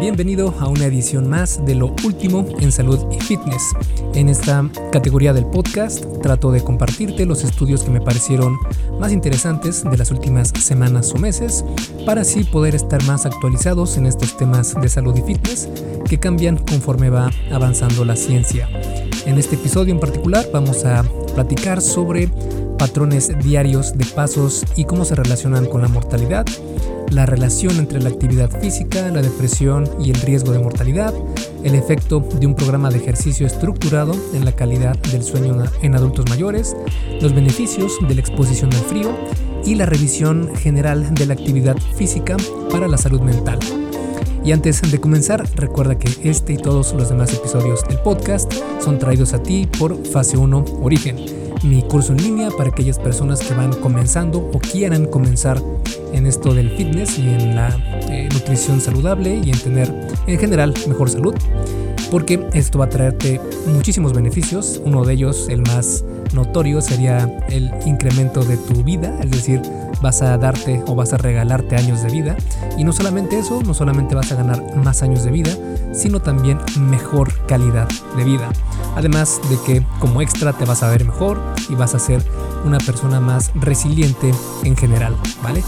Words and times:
Bienvenido 0.00 0.54
a 0.58 0.66
una 0.66 0.86
edición 0.86 1.28
más 1.28 1.62
de 1.66 1.74
lo 1.74 1.94
último 2.06 2.46
en 2.58 2.72
salud 2.72 2.98
y 3.12 3.20
fitness. 3.20 3.62
En 4.14 4.30
esta 4.30 4.66
categoría 4.90 5.34
del 5.34 5.44
podcast 5.44 6.06
trato 6.22 6.50
de 6.50 6.64
compartirte 6.64 7.26
los 7.26 7.44
estudios 7.44 7.82
que 7.82 7.90
me 7.90 8.00
parecieron 8.00 8.56
más 8.98 9.12
interesantes 9.12 9.84
de 9.84 9.98
las 9.98 10.10
últimas 10.10 10.54
semanas 10.58 11.12
o 11.12 11.18
meses 11.18 11.66
para 12.06 12.22
así 12.22 12.44
poder 12.44 12.74
estar 12.74 13.04
más 13.04 13.26
actualizados 13.26 13.98
en 13.98 14.06
estos 14.06 14.38
temas 14.38 14.74
de 14.80 14.88
salud 14.88 15.14
y 15.18 15.20
fitness 15.20 15.68
que 16.08 16.18
cambian 16.18 16.56
conforme 16.56 17.10
va 17.10 17.30
avanzando 17.52 18.06
la 18.06 18.16
ciencia. 18.16 18.70
En 19.26 19.36
este 19.36 19.56
episodio 19.56 19.92
en 19.92 20.00
particular 20.00 20.46
vamos 20.50 20.86
a 20.86 21.04
platicar 21.34 21.82
sobre 21.82 22.30
patrones 22.78 23.38
diarios 23.42 23.98
de 23.98 24.06
pasos 24.06 24.64
y 24.76 24.84
cómo 24.84 25.04
se 25.04 25.14
relacionan 25.14 25.66
con 25.66 25.82
la 25.82 25.88
mortalidad 25.88 26.46
la 27.10 27.26
relación 27.26 27.76
entre 27.76 28.00
la 28.00 28.08
actividad 28.08 28.50
física, 28.60 29.08
la 29.10 29.22
depresión 29.22 29.88
y 30.00 30.10
el 30.10 30.20
riesgo 30.20 30.52
de 30.52 30.58
mortalidad, 30.58 31.14
el 31.64 31.74
efecto 31.74 32.20
de 32.20 32.46
un 32.46 32.54
programa 32.54 32.90
de 32.90 32.98
ejercicio 32.98 33.46
estructurado 33.46 34.14
en 34.32 34.44
la 34.44 34.52
calidad 34.52 34.96
del 34.96 35.22
sueño 35.22 35.64
en 35.82 35.94
adultos 35.94 36.28
mayores, 36.28 36.76
los 37.20 37.34
beneficios 37.34 37.98
de 38.08 38.14
la 38.14 38.20
exposición 38.20 38.72
al 38.72 38.80
frío 38.80 39.10
y 39.64 39.74
la 39.74 39.86
revisión 39.86 40.50
general 40.56 41.14
de 41.14 41.26
la 41.26 41.34
actividad 41.34 41.76
física 41.96 42.36
para 42.70 42.88
la 42.88 42.96
salud 42.96 43.20
mental. 43.20 43.58
Y 44.42 44.52
antes 44.52 44.80
de 44.90 45.00
comenzar, 45.00 45.46
recuerda 45.56 45.98
que 45.98 46.08
este 46.28 46.54
y 46.54 46.56
todos 46.56 46.94
los 46.94 47.10
demás 47.10 47.32
episodios 47.34 47.86
del 47.86 47.98
podcast 47.98 48.52
son 48.82 48.98
traídos 48.98 49.34
a 49.34 49.42
ti 49.42 49.68
por 49.78 50.02
Fase 50.06 50.38
1 50.38 50.64
Origen 50.80 51.39
mi 51.62 51.82
curso 51.82 52.12
en 52.12 52.22
línea 52.22 52.50
para 52.50 52.70
aquellas 52.70 52.98
personas 52.98 53.40
que 53.40 53.54
van 53.54 53.72
comenzando 53.72 54.38
o 54.38 54.58
quieran 54.58 55.06
comenzar 55.06 55.60
en 56.12 56.26
esto 56.26 56.54
del 56.54 56.70
fitness 56.70 57.18
y 57.18 57.28
en 57.28 57.54
la 57.54 57.68
eh, 58.08 58.28
nutrición 58.32 58.80
saludable 58.80 59.40
y 59.44 59.50
en 59.50 59.58
tener 59.58 60.08
en 60.26 60.38
general 60.38 60.74
mejor 60.88 61.10
salud. 61.10 61.34
Porque 62.10 62.44
esto 62.54 62.78
va 62.78 62.86
a 62.86 62.88
traerte 62.88 63.40
muchísimos 63.66 64.12
beneficios. 64.12 64.80
Uno 64.84 65.04
de 65.04 65.14
ellos, 65.14 65.48
el 65.48 65.62
más 65.62 66.04
notorio, 66.32 66.80
sería 66.80 67.24
el 67.48 67.70
incremento 67.86 68.42
de 68.42 68.56
tu 68.56 68.82
vida. 68.82 69.16
Es 69.22 69.30
decir, 69.30 69.62
vas 70.02 70.22
a 70.22 70.36
darte 70.38 70.82
o 70.86 70.94
vas 70.94 71.12
a 71.12 71.16
regalarte 71.16 71.76
años 71.76 72.02
de 72.02 72.10
vida. 72.10 72.36
Y 72.76 72.84
no 72.84 72.92
solamente 72.92 73.38
eso, 73.38 73.62
no 73.62 73.74
solamente 73.74 74.14
vas 74.14 74.30
a 74.32 74.36
ganar 74.36 74.76
más 74.76 75.02
años 75.02 75.24
de 75.24 75.30
vida, 75.30 75.50
sino 75.92 76.20
también 76.20 76.58
mejor 76.78 77.32
calidad 77.46 77.88
de 78.16 78.24
vida. 78.24 78.48
Además 78.96 79.40
de 79.48 79.58
que 79.64 79.86
como 79.98 80.22
extra 80.22 80.52
te 80.52 80.64
vas 80.64 80.82
a 80.82 80.88
ver 80.88 81.04
mejor 81.04 81.40
y 81.68 81.74
vas 81.74 81.94
a 81.94 81.98
ser 81.98 82.22
una 82.64 82.78
persona 82.78 83.20
más 83.20 83.50
resiliente 83.54 84.32
en 84.64 84.76
general, 84.76 85.16
¿vale? 85.42 85.62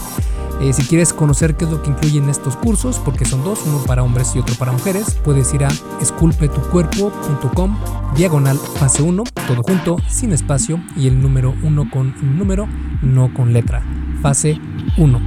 Eh, 0.61 0.73
si 0.73 0.83
quieres 0.83 1.13
conocer 1.13 1.55
qué 1.55 1.65
es 1.65 1.71
lo 1.71 1.81
que 1.81 1.89
incluyen 1.89 2.29
estos 2.29 2.55
cursos, 2.55 2.99
porque 3.03 3.25
son 3.25 3.43
dos, 3.43 3.59
uno 3.65 3.79
para 3.85 4.03
hombres 4.03 4.35
y 4.35 4.39
otro 4.39 4.55
para 4.55 4.71
mujeres, 4.71 5.15
puedes 5.23 5.53
ir 5.53 5.65
a 5.65 5.69
esculpetucuerpo.com, 6.01 7.77
diagonal 8.15 8.57
fase 8.57 9.01
1, 9.01 9.23
todo 9.47 9.63
junto, 9.63 9.97
sin 10.09 10.31
espacio 10.31 10.79
y 10.95 11.07
el 11.07 11.21
número 11.21 11.53
1 11.63 11.89
con 11.91 12.15
número, 12.37 12.67
no 13.01 13.33
con 13.33 13.53
letra. 13.53 13.83
Fase 14.21 14.59
1. 14.97 15.19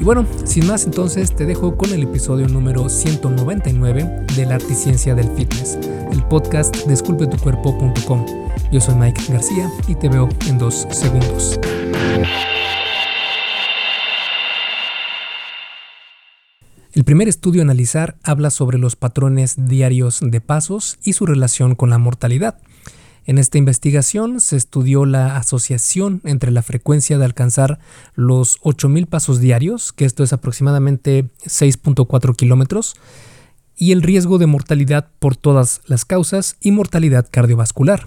Y 0.00 0.04
bueno, 0.04 0.26
sin 0.44 0.66
más 0.66 0.86
entonces 0.86 1.34
te 1.34 1.46
dejo 1.46 1.76
con 1.76 1.92
el 1.92 2.02
episodio 2.02 2.48
número 2.48 2.88
199 2.88 4.26
de 4.34 4.46
la 4.46 4.56
Articiencia 4.56 5.14
del 5.14 5.30
Fitness, 5.30 5.78
el 6.10 6.22
podcast 6.24 6.74
de 6.86 6.94
esculpetucuerpo.com. 6.94 8.26
Yo 8.72 8.80
soy 8.80 8.94
Mike 8.96 9.22
García 9.28 9.70
y 9.86 9.94
te 9.94 10.08
veo 10.08 10.28
en 10.48 10.58
dos 10.58 10.86
segundos. 10.90 11.60
El 16.94 17.02
primer 17.02 17.26
estudio 17.26 17.60
a 17.60 17.64
analizar 17.64 18.16
habla 18.22 18.50
sobre 18.50 18.78
los 18.78 18.94
patrones 18.94 19.56
diarios 19.66 20.20
de 20.22 20.40
pasos 20.40 20.96
y 21.02 21.14
su 21.14 21.26
relación 21.26 21.74
con 21.74 21.90
la 21.90 21.98
mortalidad. 21.98 22.58
En 23.26 23.38
esta 23.38 23.58
investigación 23.58 24.40
se 24.40 24.54
estudió 24.54 25.04
la 25.04 25.36
asociación 25.36 26.20
entre 26.22 26.52
la 26.52 26.62
frecuencia 26.62 27.18
de 27.18 27.24
alcanzar 27.24 27.80
los 28.14 28.60
8.000 28.60 29.08
pasos 29.08 29.40
diarios, 29.40 29.92
que 29.92 30.04
esto 30.04 30.22
es 30.22 30.32
aproximadamente 30.32 31.24
6.4 31.44 32.36
kilómetros, 32.36 32.94
y 33.76 33.90
el 33.90 34.00
riesgo 34.00 34.38
de 34.38 34.46
mortalidad 34.46 35.08
por 35.18 35.34
todas 35.34 35.80
las 35.86 36.04
causas 36.04 36.56
y 36.60 36.70
mortalidad 36.70 37.26
cardiovascular. 37.28 38.06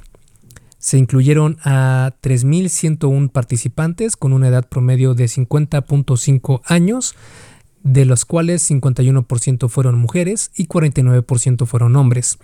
Se 0.78 0.98
incluyeron 0.98 1.58
a 1.66 2.14
3.101 2.22 3.32
participantes 3.32 4.16
con 4.16 4.32
una 4.32 4.48
edad 4.48 4.70
promedio 4.70 5.14
de 5.14 5.26
50.5 5.26 6.62
años, 6.64 7.16
de 7.88 8.04
los 8.04 8.26
cuales 8.26 8.70
51% 8.70 9.70
fueron 9.70 9.98
mujeres 9.98 10.52
y 10.56 10.68
49% 10.68 11.66
fueron 11.66 11.96
hombres. 11.96 12.38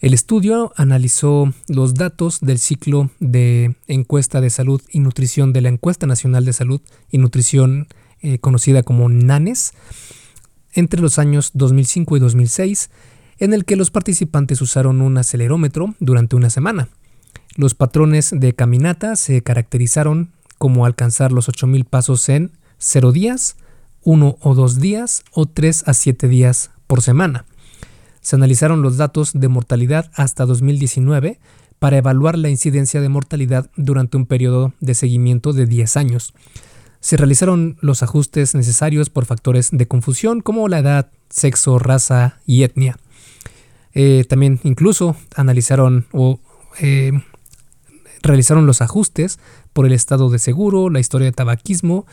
El 0.00 0.14
estudio 0.14 0.72
analizó 0.76 1.52
los 1.68 1.94
datos 1.94 2.40
del 2.40 2.58
ciclo 2.58 3.10
de 3.20 3.76
encuesta 3.86 4.40
de 4.40 4.50
salud 4.50 4.82
y 4.90 5.00
nutrición 5.00 5.52
de 5.52 5.60
la 5.60 5.68
Encuesta 5.68 6.06
Nacional 6.06 6.44
de 6.44 6.52
Salud 6.52 6.80
y 7.10 7.18
Nutrición 7.18 7.86
eh, 8.20 8.38
conocida 8.38 8.82
como 8.82 9.08
NANES 9.08 9.74
entre 10.72 11.00
los 11.00 11.18
años 11.18 11.52
2005 11.54 12.16
y 12.16 12.20
2006, 12.20 12.90
en 13.38 13.54
el 13.54 13.64
que 13.64 13.76
los 13.76 13.90
participantes 13.90 14.60
usaron 14.60 15.02
un 15.02 15.18
acelerómetro 15.18 15.94
durante 16.00 16.34
una 16.36 16.50
semana. 16.50 16.88
Los 17.56 17.74
patrones 17.74 18.30
de 18.32 18.54
caminata 18.54 19.14
se 19.16 19.42
caracterizaron 19.42 20.30
como 20.58 20.84
alcanzar 20.84 21.30
los 21.30 21.48
8.000 21.48 21.84
pasos 21.84 22.28
en 22.28 22.52
0 22.78 23.12
días, 23.12 23.56
1 24.08 24.38
o 24.40 24.54
2 24.54 24.80
días 24.80 25.22
o 25.32 25.44
3 25.44 25.84
a 25.86 25.92
7 25.92 26.28
días 26.28 26.70
por 26.86 27.02
semana. 27.02 27.44
Se 28.22 28.36
analizaron 28.36 28.80
los 28.80 28.96
datos 28.96 29.32
de 29.34 29.48
mortalidad 29.48 30.10
hasta 30.14 30.46
2019 30.46 31.38
para 31.78 31.98
evaluar 31.98 32.38
la 32.38 32.48
incidencia 32.48 33.02
de 33.02 33.10
mortalidad 33.10 33.70
durante 33.76 34.16
un 34.16 34.24
periodo 34.24 34.72
de 34.80 34.94
seguimiento 34.94 35.52
de 35.52 35.66
10 35.66 35.98
años. 35.98 36.32
Se 37.00 37.18
realizaron 37.18 37.76
los 37.82 38.02
ajustes 38.02 38.54
necesarios 38.54 39.10
por 39.10 39.26
factores 39.26 39.68
de 39.72 39.86
confusión 39.86 40.40
como 40.40 40.68
la 40.68 40.78
edad, 40.78 41.10
sexo, 41.28 41.78
raza 41.78 42.40
y 42.46 42.62
etnia. 42.62 42.96
Eh, 43.92 44.24
también 44.26 44.58
incluso 44.64 45.16
analizaron 45.36 46.06
o 46.12 46.40
eh, 46.80 47.12
realizaron 48.22 48.64
los 48.64 48.80
ajustes 48.80 49.38
por 49.74 49.84
el 49.84 49.92
estado 49.92 50.30
de 50.30 50.38
seguro, 50.38 50.88
la 50.88 50.98
historia 50.98 51.26
de 51.26 51.32
tabaquismo 51.32 52.06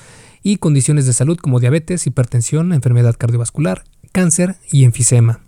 y 0.46 0.58
condiciones 0.58 1.08
de 1.08 1.14
salud 1.14 1.38
como 1.38 1.60
diabetes, 1.60 2.06
hipertensión, 2.06 2.72
enfermedad 2.72 3.16
cardiovascular, 3.18 3.84
cáncer 4.12 4.58
y 4.72 4.84
enfisema. 4.84 5.40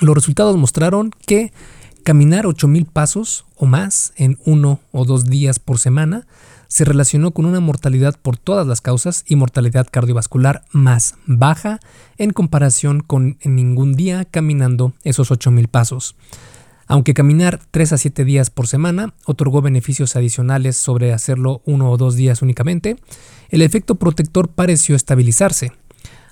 Los 0.00 0.12
resultados 0.12 0.56
mostraron 0.56 1.12
que 1.24 1.52
caminar 2.02 2.44
8.000 2.44 2.86
pasos 2.86 3.46
o 3.54 3.66
más 3.66 4.12
en 4.16 4.36
uno 4.44 4.80
o 4.90 5.04
dos 5.04 5.26
días 5.26 5.60
por 5.60 5.78
semana 5.78 6.26
se 6.66 6.84
relacionó 6.84 7.30
con 7.30 7.46
una 7.46 7.60
mortalidad 7.60 8.16
por 8.20 8.36
todas 8.36 8.66
las 8.66 8.80
causas 8.80 9.22
y 9.24 9.36
mortalidad 9.36 9.86
cardiovascular 9.88 10.64
más 10.72 11.14
baja 11.26 11.78
en 12.16 12.30
comparación 12.30 13.00
con 13.00 13.38
ningún 13.44 13.94
día 13.94 14.24
caminando 14.24 14.94
esos 15.04 15.30
8.000 15.30 15.68
pasos. 15.68 16.16
Aunque 16.88 17.14
caminar 17.14 17.60
3 17.70 17.92
a 17.92 17.98
7 17.98 18.24
días 18.24 18.50
por 18.50 18.66
semana 18.66 19.14
otorgó 19.26 19.62
beneficios 19.62 20.16
adicionales 20.16 20.76
sobre 20.76 21.12
hacerlo 21.12 21.62
uno 21.66 21.90
o 21.90 21.96
dos 21.96 22.16
días 22.16 22.42
únicamente, 22.42 22.96
el 23.50 23.62
efecto 23.62 23.94
protector 23.94 24.48
pareció 24.48 24.96
estabilizarse, 24.96 25.72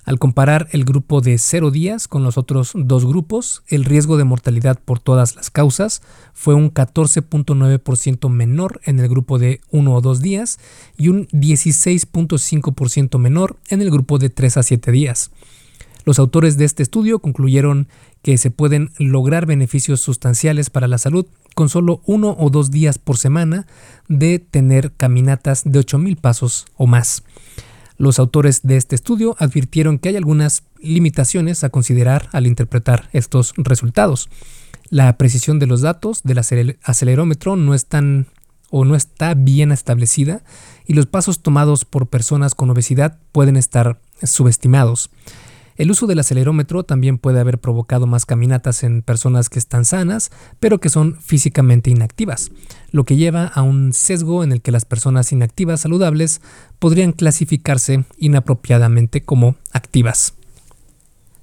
al 0.07 0.19
comparar 0.19 0.69
el 0.71 0.85
grupo 0.85 1.19
de 1.19 1.37
0 1.37 1.69
días 1.69 2.07
con 2.07 2.23
los 2.23 2.37
otros 2.37 2.71
dos 2.75 3.05
grupos, 3.05 3.63
el 3.67 3.83
riesgo 3.83 4.15
de 4.15 4.23
mortalidad 4.23 4.79
por 4.79 5.01
todas 5.01 5.35
las 5.35 5.51
causas 5.51 6.01
fue 6.33 6.53
un 6.53 6.73
14.9% 6.73 8.29
menor 8.29 8.79
en 8.85 9.01
el 9.01 9.09
grupo 9.09 9.37
de 9.37 9.59
1 9.71 9.93
o 9.93 9.99
2 9.99 10.21
días 10.21 10.59
y 10.97 11.09
un 11.09 11.27
16.5% 11.27 13.19
menor 13.19 13.57
en 13.67 13.81
el 13.81 13.91
grupo 13.91 14.17
de 14.17 14.29
3 14.29 14.55
a 14.55 14.63
7 14.63 14.93
días. 14.93 15.29
Los 16.07 16.19
autores 16.19 16.55
de 16.57 16.63
este 16.63 16.83
estudio 16.83 17.19
concluyeron 17.19 17.89
que 18.21 18.37
se 18.37 18.49
pueden 18.49 18.91
lograr 18.97 19.45
beneficios 19.45 19.99
sustanciales 19.99 20.69
para 20.69 20.87
la 20.87 20.99
salud 20.99 21.25
con 21.53 21.67
solo 21.67 22.01
uno 22.05 22.33
o 22.39 22.49
dos 22.49 22.71
días 22.71 22.97
por 22.97 23.17
semana 23.17 23.67
de 24.07 24.39
tener 24.39 24.93
caminatas 24.93 25.63
de 25.65 25.77
8.000 25.77 26.15
pasos 26.15 26.65
o 26.77 26.87
más. 26.87 27.23
Los 27.97 28.19
autores 28.19 28.61
de 28.63 28.77
este 28.77 28.95
estudio 28.95 29.35
advirtieron 29.37 29.99
que 29.99 30.07
hay 30.07 30.15
algunas 30.15 30.63
limitaciones 30.79 31.65
a 31.65 31.71
considerar 31.71 32.29
al 32.31 32.47
interpretar 32.47 33.09
estos 33.11 33.51
resultados. 33.57 34.29
La 34.89 35.17
precisión 35.17 35.59
de 35.59 35.67
los 35.67 35.81
datos 35.81 36.23
del 36.23 36.37
acelerómetro 36.83 37.57
no 37.57 37.73
es 37.73 37.85
tan 37.85 38.27
o 38.69 38.85
no 38.85 38.95
está 38.95 39.33
bien 39.33 39.73
establecida 39.73 40.41
y 40.85 40.93
los 40.93 41.05
pasos 41.05 41.41
tomados 41.41 41.83
por 41.83 42.07
personas 42.07 42.55
con 42.55 42.69
obesidad 42.69 43.19
pueden 43.33 43.57
estar 43.57 43.99
subestimados. 44.23 45.09
El 45.77 45.91
uso 45.91 46.07
del 46.07 46.19
acelerómetro 46.19 46.83
también 46.83 47.19
puede 47.19 47.39
haber 47.39 47.59
provocado 47.59 48.07
más 48.07 48.25
caminatas 48.25 48.83
en 48.83 49.03
personas 49.03 49.49
que 49.49 49.59
están 49.59 49.85
sanas, 49.85 50.31
pero 50.59 50.79
que 50.79 50.89
son 50.89 51.17
físicamente 51.21 51.91
inactivas, 51.91 52.51
lo 52.91 53.03
que 53.03 53.15
lleva 53.15 53.45
a 53.45 53.61
un 53.61 53.93
sesgo 53.93 54.43
en 54.43 54.51
el 54.51 54.61
que 54.61 54.71
las 54.71 54.85
personas 54.85 55.31
inactivas 55.31 55.81
saludables 55.81 56.41
podrían 56.79 57.11
clasificarse 57.11 58.05
inapropiadamente 58.17 59.21
como 59.21 59.55
activas. 59.71 60.33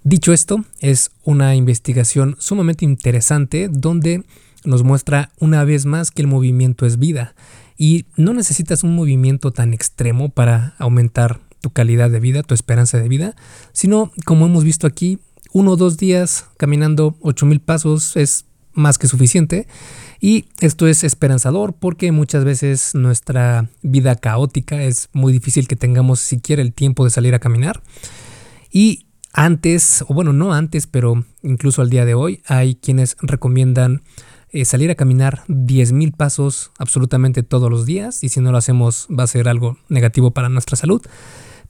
Dicho 0.03 0.33
esto, 0.33 0.65
es 0.81 1.13
una 1.23 1.55
investigación 1.55 2.37
sumamente 2.39 2.85
interesante 2.85 3.69
donde 3.71 4.25
nos 4.65 4.83
muestra 4.83 5.31
una 5.39 5.65
vez 5.65 5.87
más 5.87 6.11
que 6.11 6.23
el 6.23 6.29
movimiento 6.29 6.87
es 6.87 6.99
vida 6.99 7.35
y 7.77 8.07
no 8.17 8.35
necesitas 8.35 8.83
un 8.83 8.95
movimiento 8.95 9.51
tan 9.51 9.73
extremo 9.73 10.29
para 10.29 10.75
aumentar 10.79 11.41
tu 11.65 11.71
calidad 11.71 12.11
de 12.11 12.21
vida, 12.21 12.43
tu 12.43 12.53
esperanza 12.53 12.99
de 12.99 13.09
vida, 13.09 13.35
sino 13.73 14.13
como 14.27 14.45
hemos 14.45 14.65
visto 14.65 14.87
aquí, 14.87 15.19
uno 15.55 15.71
o 15.71 15.77
dos 15.77 15.97
días 15.97 16.45
caminando 16.59 17.17
8000 17.23 17.61
pasos 17.61 18.19
es 18.19 18.45
más 18.75 18.99
que 18.99 19.09
suficiente 19.09 19.67
y 20.21 20.45
esto 20.61 20.87
es 20.87 21.05
esperanzador 21.05 21.73
porque 21.73 22.13
muchas 22.13 22.45
veces 22.45 22.95
nuestra 22.95 23.71
vida 23.81 24.15
caótica 24.15 24.83
es 24.83 25.09
muy 25.15 25.33
difícil 25.33 25.67
que 25.67 25.77
tengamos 25.77 26.21
siquiera 26.21 26.61
el 26.61 26.75
tiempo 26.75 27.03
de 27.05 27.11
salir 27.11 27.35
a 27.35 27.39
caminar 27.39 27.83
y 28.71 29.07
antes, 29.33 30.05
o 30.07 30.13
bueno, 30.13 30.35
no 30.35 30.53
antes, 30.53 30.87
pero 30.87 31.25
incluso 31.43 31.81
al 31.81 31.89
día 31.89 32.05
de 32.05 32.13
hoy, 32.13 32.43
hay 32.47 32.75
quienes 32.75 33.17
recomiendan 33.23 34.03
eh, 34.53 34.65
salir 34.65 34.91
a 34.91 34.95
caminar 34.95 35.43
10.000 35.49 36.15
pasos 36.15 36.71
absolutamente 36.79 37.43
todos 37.43 37.71
los 37.71 37.87
días 37.87 38.23
y 38.23 38.29
si 38.29 38.41
no 38.41 38.53
lo 38.53 38.59
hacemos 38.59 39.09
va 39.11 39.25
a 39.25 39.27
ser 39.27 39.49
algo 39.49 39.79
negativo 39.89 40.31
para 40.31 40.49
nuestra 40.49 40.77
salud. 40.77 41.03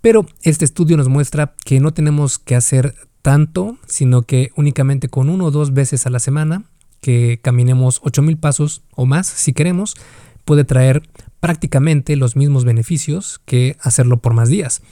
Pero 0.04 0.26
este 0.42 0.66
estudio 0.66 0.98
nos 0.98 1.08
muestra 1.08 1.54
que 1.64 1.80
no 1.80 1.94
tenemos 1.94 2.38
que 2.38 2.54
hacer 2.54 2.94
tanto, 3.22 3.78
sino 3.86 4.20
que 4.20 4.50
únicamente 4.54 5.08
con 5.08 5.30
uno 5.30 5.46
o 5.46 5.50
dos 5.50 5.72
veces 5.72 6.06
a 6.06 6.10
la 6.10 6.18
semana 6.18 6.64
que 7.00 7.40
caminemos 7.40 8.02
8.000 8.02 8.38
pasos 8.38 8.82
o 8.94 9.06
más 9.06 9.26
si 9.26 9.54
queremos, 9.54 9.96
puede 10.44 10.64
traer 10.64 11.08
prácticamente 11.40 12.16
los 12.16 12.36
mismos 12.36 12.66
beneficios 12.66 13.40
que 13.46 13.78
hacerlo 13.80 14.18
por 14.18 14.34
más 14.34 14.50
días. 14.50 14.82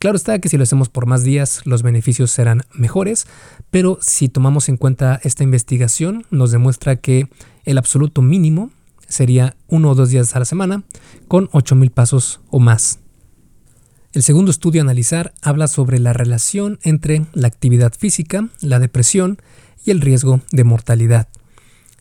Claro 0.00 0.16
está 0.16 0.40
que 0.40 0.48
si 0.48 0.56
lo 0.56 0.64
hacemos 0.64 0.88
por 0.88 1.06
más 1.06 1.22
días 1.22 1.64
los 1.64 1.84
beneficios 1.84 2.32
serán 2.32 2.62
mejores, 2.74 3.28
pero 3.70 3.98
si 4.00 4.28
tomamos 4.28 4.68
en 4.68 4.78
cuenta 4.78 5.20
esta 5.22 5.44
investigación 5.44 6.26
nos 6.32 6.50
demuestra 6.50 6.96
que 6.96 7.28
el 7.66 7.78
absoluto 7.78 8.20
mínimo 8.20 8.72
sería 9.06 9.54
uno 9.68 9.90
o 9.90 9.94
dos 9.94 10.10
días 10.10 10.34
a 10.34 10.40
la 10.40 10.44
semana 10.44 10.82
con 11.28 11.46
8.000 11.50 11.92
pasos 11.92 12.40
o 12.50 12.58
más. 12.58 12.98
El 14.16 14.22
segundo 14.22 14.50
estudio 14.50 14.80
a 14.80 14.84
analizar 14.84 15.34
habla 15.42 15.68
sobre 15.68 15.98
la 15.98 16.14
relación 16.14 16.78
entre 16.82 17.26
la 17.34 17.48
actividad 17.48 17.92
física, 17.92 18.48
la 18.62 18.78
depresión 18.78 19.42
y 19.84 19.90
el 19.90 20.00
riesgo 20.00 20.40
de 20.52 20.64
mortalidad. 20.64 21.28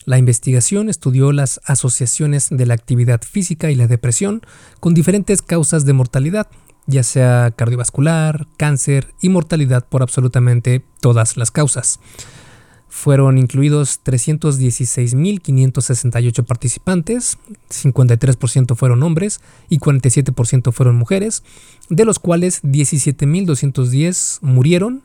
La 0.05 0.17
investigación 0.17 0.87
estudió 0.87 1.33
las 1.33 1.59
asociaciones 1.65 2.47
de 2.49 2.65
la 2.65 2.73
actividad 2.73 3.21
física 3.21 3.69
y 3.69 3.75
la 3.75 3.87
depresión 3.87 4.43
con 4.79 4.93
diferentes 4.93 5.41
causas 5.41 5.83
de 5.83 5.91
mortalidad, 5.91 6.47
ya 6.87 7.03
sea 7.03 7.51
cardiovascular, 7.53 8.47
cáncer 8.55 9.13
y 9.19 9.27
mortalidad 9.27 9.85
por 9.85 10.01
absolutamente 10.01 10.85
todas 11.01 11.35
las 11.35 11.51
causas. 11.51 11.99
Fueron 12.87 13.37
incluidos 13.37 13.99
316.568 14.03 16.45
participantes, 16.45 17.37
53% 17.69 18.75
fueron 18.75 19.03
hombres 19.03 19.41
y 19.69 19.77
47% 19.79 20.71
fueron 20.71 20.95
mujeres, 20.95 21.43
de 21.89 22.05
los 22.05 22.19
cuales 22.19 22.63
17.210 22.63 24.39
murieron 24.41 25.01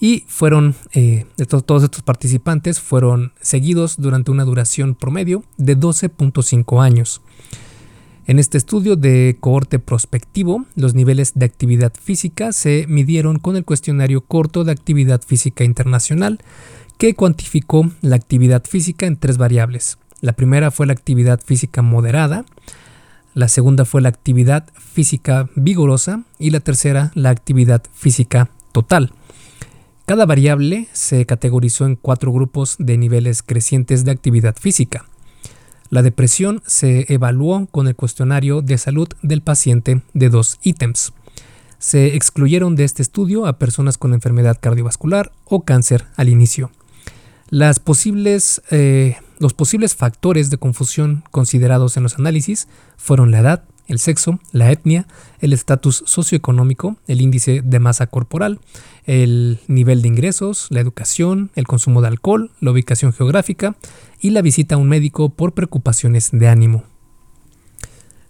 y 0.00 0.24
fueron, 0.28 0.76
eh, 0.92 1.26
todos 1.66 1.82
estos 1.82 2.02
participantes 2.02 2.80
fueron 2.80 3.32
seguidos 3.40 3.96
durante 3.98 4.30
una 4.30 4.44
duración 4.44 4.94
promedio 4.94 5.42
de 5.56 5.76
12.5 5.76 6.82
años. 6.82 7.20
En 8.28 8.38
este 8.38 8.58
estudio 8.58 8.94
de 8.94 9.38
cohorte 9.40 9.78
prospectivo, 9.78 10.66
los 10.76 10.94
niveles 10.94 11.32
de 11.34 11.46
actividad 11.46 11.94
física 11.98 12.52
se 12.52 12.84
midieron 12.86 13.38
con 13.38 13.56
el 13.56 13.64
cuestionario 13.64 14.20
corto 14.20 14.64
de 14.64 14.72
actividad 14.72 15.22
física 15.22 15.64
internacional, 15.64 16.38
que 16.98 17.14
cuantificó 17.14 17.90
la 18.02 18.16
actividad 18.16 18.64
física 18.64 19.06
en 19.06 19.16
tres 19.16 19.38
variables. 19.38 19.98
La 20.20 20.32
primera 20.32 20.70
fue 20.72 20.86
la 20.86 20.92
actividad 20.92 21.40
física 21.40 21.80
moderada, 21.80 22.44
la 23.34 23.46
segunda 23.46 23.84
fue 23.84 24.02
la 24.02 24.08
actividad 24.08 24.66
física 24.74 25.48
vigorosa 25.54 26.24
y 26.40 26.50
la 26.50 26.58
tercera 26.58 27.12
la 27.14 27.30
actividad 27.30 27.84
física 27.94 28.50
total. 28.72 29.12
Cada 30.06 30.26
variable 30.26 30.88
se 30.92 31.24
categorizó 31.24 31.86
en 31.86 31.94
cuatro 31.94 32.32
grupos 32.32 32.74
de 32.80 32.98
niveles 32.98 33.42
crecientes 33.42 34.04
de 34.04 34.10
actividad 34.10 34.56
física. 34.56 35.04
La 35.90 36.02
depresión 36.02 36.62
se 36.66 37.12
evaluó 37.12 37.66
con 37.66 37.86
el 37.86 37.94
cuestionario 37.94 38.60
de 38.60 38.76
salud 38.76 39.08
del 39.22 39.42
paciente 39.42 40.02
de 40.14 40.30
dos 40.30 40.58
ítems. 40.62 41.12
Se 41.78 42.16
excluyeron 42.16 42.74
de 42.74 42.84
este 42.84 43.02
estudio 43.02 43.46
a 43.46 43.58
personas 43.58 43.98
con 43.98 44.14
enfermedad 44.14 44.58
cardiovascular 44.60 45.30
o 45.44 45.62
cáncer 45.62 46.06
al 46.16 46.28
inicio. 46.28 46.72
Eh, 47.50 49.16
los 49.38 49.54
posibles 49.54 49.96
factores 49.96 50.50
de 50.50 50.58
confusión 50.58 51.24
considerados 51.30 51.96
en 51.96 52.02
los 52.02 52.18
análisis 52.18 52.68
fueron 52.96 53.30
la 53.30 53.38
edad, 53.38 53.64
el 53.86 53.98
sexo, 53.98 54.38
la 54.52 54.70
etnia, 54.70 55.06
el 55.40 55.52
estatus 55.52 56.02
socioeconómico, 56.06 56.96
el 57.06 57.20
índice 57.20 57.62
de 57.64 57.78
masa 57.78 58.06
corporal, 58.06 58.60
el 59.06 59.60
nivel 59.66 60.02
de 60.02 60.08
ingresos, 60.08 60.66
la 60.70 60.80
educación, 60.80 61.50
el 61.54 61.66
consumo 61.66 62.02
de 62.02 62.08
alcohol, 62.08 62.50
la 62.60 62.70
ubicación 62.70 63.12
geográfica 63.12 63.76
y 64.20 64.30
la 64.30 64.42
visita 64.42 64.74
a 64.74 64.78
un 64.78 64.88
médico 64.88 65.30
por 65.30 65.54
preocupaciones 65.54 66.30
de 66.32 66.48
ánimo. 66.48 66.84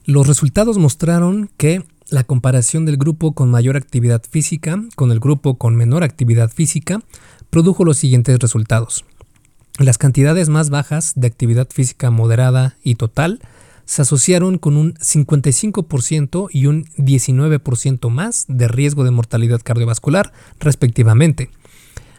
Los 0.05 0.27
resultados 0.27 0.79
mostraron 0.79 1.51
que 1.59 1.85
la 2.11 2.25
comparación 2.25 2.87
del 2.87 2.97
grupo 2.97 3.33
con 3.33 3.51
mayor 3.51 3.77
actividad 3.77 4.23
física 4.29 4.83
con 4.97 5.11
el 5.11 5.21
grupo 5.21 5.59
con 5.59 5.77
menor 5.77 6.03
actividad 6.03 6.51
física 6.51 7.01
produjo 7.51 7.85
los 7.85 7.99
siguientes 7.99 8.39
resultados. 8.39 9.05
Las 9.79 9.99
cantidades 9.99 10.49
más 10.49 10.71
bajas 10.71 11.13
de 11.17 11.27
actividad 11.27 11.69
física 11.71 12.11
moderada 12.11 12.77
y 12.83 12.97
total 12.97 13.41
se 13.85 14.03
asociaron 14.03 14.59
con 14.59 14.77
un 14.77 14.95
55% 14.95 16.49
y 16.53 16.67
un 16.67 16.85
19% 16.97 18.11
más 18.11 18.45
de 18.49 18.69
riesgo 18.69 19.05
de 19.05 19.13
mortalidad 19.13 19.61
cardiovascular, 19.63 20.33
respectivamente. 20.61 21.51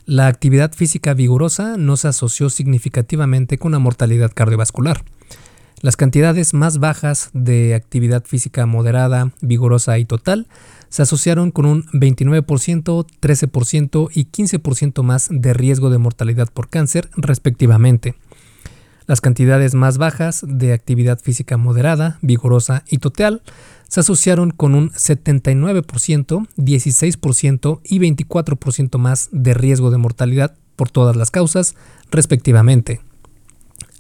La 0.06 0.27
actividad 0.27 0.74
física 0.74 1.13
vigorosa 1.13 1.77
no 1.77 1.95
se 1.95 2.07
asoció 2.07 2.50
significativamente 2.50 3.59
con 3.59 3.74
la 3.74 3.80
mortalidad 3.80 4.31
cardiovascular. 4.33 5.03
Las 5.81 5.95
cantidades 5.95 6.53
más 6.53 6.79
bajas 6.79 7.29
de 7.33 7.73
actividad 7.73 8.25
física 8.25 8.65
moderada, 8.65 9.31
vigorosa 9.39 9.97
y 9.97 10.03
total 10.03 10.47
se 10.89 11.03
asociaron 11.03 11.51
con 11.51 11.65
un 11.65 11.83
29%, 11.93 13.05
13% 13.21 14.09
y 14.13 14.25
15% 14.25 15.03
más 15.03 15.29
de 15.31 15.53
riesgo 15.53 15.89
de 15.89 15.98
mortalidad 15.98 16.50
por 16.53 16.67
cáncer, 16.69 17.09
respectivamente. 17.15 18.15
Las 19.07 19.21
cantidades 19.21 19.74
más 19.74 19.98
bajas 19.98 20.43
de 20.45 20.74
actividad 20.74 21.17
física 21.19 21.55
moderada, 21.55 22.19
vigorosa 22.21 22.83
y 22.89 22.98
total 22.98 23.41
se 23.88 24.01
asociaron 24.01 24.51
con 24.51 24.75
un 24.75 24.91
79%, 24.91 26.48
16% 26.57 27.79
y 27.86 28.00
24% 28.00 28.98
más 28.98 29.29
de 29.31 29.53
riesgo 29.53 29.91
de 29.91 29.98
mortalidad 29.98 30.55
por 30.75 30.91
todas 30.91 31.15
las 31.15 31.31
causas, 31.31 31.75
respectivamente. 32.12 33.00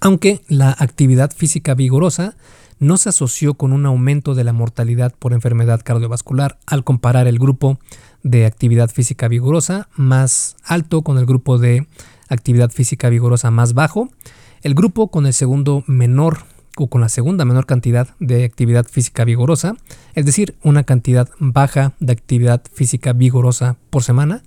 Aunque 0.01 0.41
la 0.47 0.71
actividad 0.71 1.31
física 1.31 1.73
vigorosa 1.73 2.35
no 2.79 2.95
se 2.95 3.09
asoció 3.09 3.55
con 3.55 3.73
un 3.73 3.85
aumento 3.85 4.33
de 4.33 4.45
la 4.45 4.53
mortalidad 4.53 5.13
por 5.17 5.33
enfermedad 5.33 5.81
cardiovascular 5.83 6.57
al 6.65 6.85
comparar 6.85 7.27
el 7.27 7.37
grupo 7.37 7.79
de 8.23 8.45
actividad 8.45 8.89
física 8.89 9.27
vigorosa 9.27 9.89
más 9.95 10.55
alto 10.63 11.01
con 11.01 11.17
el 11.17 11.25
grupo 11.25 11.57
de 11.57 11.85
actividad 12.29 12.71
física 12.71 13.09
vigorosa 13.09 13.51
más 13.51 13.73
bajo, 13.73 14.09
el 14.61 14.73
grupo 14.73 15.09
con 15.09 15.25
el 15.25 15.33
segundo 15.33 15.83
menor 15.87 16.39
o 16.77 16.87
con 16.87 17.01
la 17.01 17.09
segunda 17.09 17.43
menor 17.43 17.65
cantidad 17.65 18.07
de 18.19 18.45
actividad 18.45 18.85
física 18.87 19.25
vigorosa, 19.25 19.75
es 20.15 20.25
decir, 20.25 20.55
una 20.63 20.83
cantidad 20.83 21.29
baja 21.39 21.93
de 21.99 22.13
actividad 22.13 22.61
física 22.73 23.11
vigorosa 23.11 23.75
por 23.89 24.03
semana, 24.03 24.43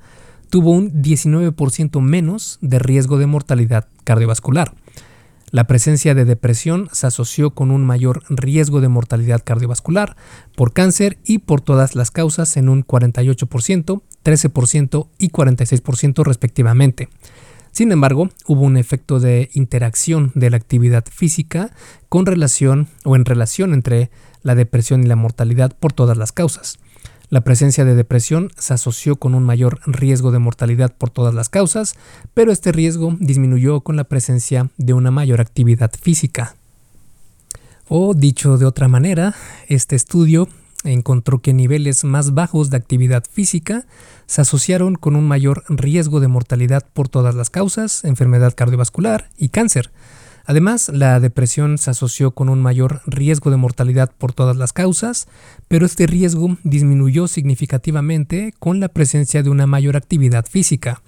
tuvo 0.49 0.71
un 0.71 1.02
19% 1.02 2.00
menos 2.00 2.59
de 2.62 2.78
riesgo 2.78 3.18
de 3.18 3.26
mortalidad 3.26 3.88
cardiovascular. 4.04 4.73
La 5.52 5.66
presencia 5.66 6.14
de 6.14 6.25
depresión 6.25 6.88
se 6.92 7.06
asoció 7.06 7.50
con 7.50 7.71
un 7.71 7.85
mayor 7.85 8.23
riesgo 8.30 8.80
de 8.80 8.88
mortalidad 8.88 9.42
cardiovascular 9.44 10.16
por 10.56 10.73
cáncer 10.73 11.18
y 11.26 11.40
por 11.40 11.61
todas 11.61 11.94
las 11.94 12.11
causas 12.11 12.56
en 12.56 12.71
un 12.71 12.87
48%, 12.87 14.00
13% 14.25 15.09
y 15.18 15.28
46% 15.28 16.25
respectivamente. 16.25 17.11
Sin 17.71 17.92
embargo, 17.92 18.30
hubo 18.47 18.62
un 18.62 18.78
efecto 18.78 19.21
de 19.21 19.50
interacción 19.52 20.32
de 20.35 20.49
la 20.49 20.56
actividad 20.56 21.04
física 21.11 21.71
con 22.09 22.25
relación 22.25 22.88
o 23.04 23.14
en 23.14 23.26
relación 23.26 23.75
entre 23.75 24.11
la 24.42 24.54
depresión 24.54 25.04
y 25.04 25.06
la 25.06 25.16
mortalidad 25.16 25.76
por 25.78 25.92
todas 25.92 26.16
las 26.16 26.32
causas. 26.32 26.78
La 27.32 27.40
presencia 27.40 27.86
de 27.86 27.94
depresión 27.94 28.50
se 28.58 28.74
asoció 28.74 29.16
con 29.16 29.34
un 29.34 29.42
mayor 29.42 29.80
riesgo 29.86 30.32
de 30.32 30.38
mortalidad 30.38 30.92
por 30.94 31.08
todas 31.08 31.32
las 31.32 31.48
causas, 31.48 31.94
pero 32.34 32.52
este 32.52 32.72
riesgo 32.72 33.16
disminuyó 33.20 33.80
con 33.80 33.96
la 33.96 34.04
presencia 34.04 34.68
de 34.76 34.92
una 34.92 35.10
mayor 35.10 35.40
actividad 35.40 35.90
física. 35.98 36.56
O 37.88 38.12
dicho 38.12 38.58
de 38.58 38.66
otra 38.66 38.86
manera, 38.86 39.34
este 39.68 39.96
estudio 39.96 40.46
encontró 40.84 41.40
que 41.40 41.54
niveles 41.54 42.04
más 42.04 42.34
bajos 42.34 42.68
de 42.68 42.76
actividad 42.76 43.24
física 43.24 43.86
se 44.26 44.42
asociaron 44.42 44.96
con 44.96 45.16
un 45.16 45.26
mayor 45.26 45.64
riesgo 45.70 46.20
de 46.20 46.28
mortalidad 46.28 46.86
por 46.92 47.08
todas 47.08 47.34
las 47.34 47.48
causas, 47.48 48.04
enfermedad 48.04 48.52
cardiovascular 48.54 49.30
y 49.38 49.48
cáncer. 49.48 49.90
Además, 50.44 50.90
la 50.92 51.20
depresión 51.20 51.78
se 51.78 51.90
asoció 51.90 52.32
con 52.32 52.49
un 52.49 52.61
mayor 52.61 53.00
riesgo 53.06 53.50
de 53.50 53.56
mortalidad 53.56 54.11
por 54.16 54.32
todas 54.32 54.56
las 54.56 54.72
causas, 54.72 55.28
pero 55.68 55.87
este 55.87 56.06
riesgo 56.06 56.56
disminuyó 56.64 57.28
significativamente 57.28 58.54
con 58.58 58.80
la 58.80 58.88
presencia 58.88 59.42
de 59.42 59.50
una 59.50 59.66
mayor 59.66 59.96
actividad 59.96 60.46
física. 60.46 61.02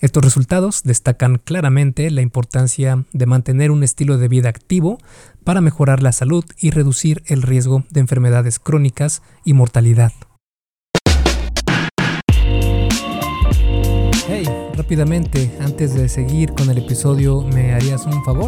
Estos 0.00 0.24
resultados 0.24 0.84
destacan 0.84 1.40
claramente 1.44 2.08
la 2.12 2.22
importancia 2.22 3.04
de 3.12 3.26
mantener 3.26 3.72
un 3.72 3.82
estilo 3.82 4.16
de 4.16 4.28
vida 4.28 4.48
activo 4.48 4.98
para 5.42 5.60
mejorar 5.60 6.02
la 6.02 6.12
salud 6.12 6.44
y 6.56 6.70
reducir 6.70 7.24
el 7.26 7.42
riesgo 7.42 7.84
de 7.90 8.00
enfermedades 8.00 8.60
crónicas 8.60 9.22
y 9.44 9.54
mortalidad. 9.54 10.12
Hey, 14.28 14.44
rápidamente, 14.74 15.50
antes 15.58 15.94
de 15.94 16.08
seguir 16.08 16.52
con 16.52 16.70
el 16.70 16.78
episodio, 16.78 17.42
¿me 17.42 17.74
harías 17.74 18.06
un 18.06 18.22
favor? 18.24 18.47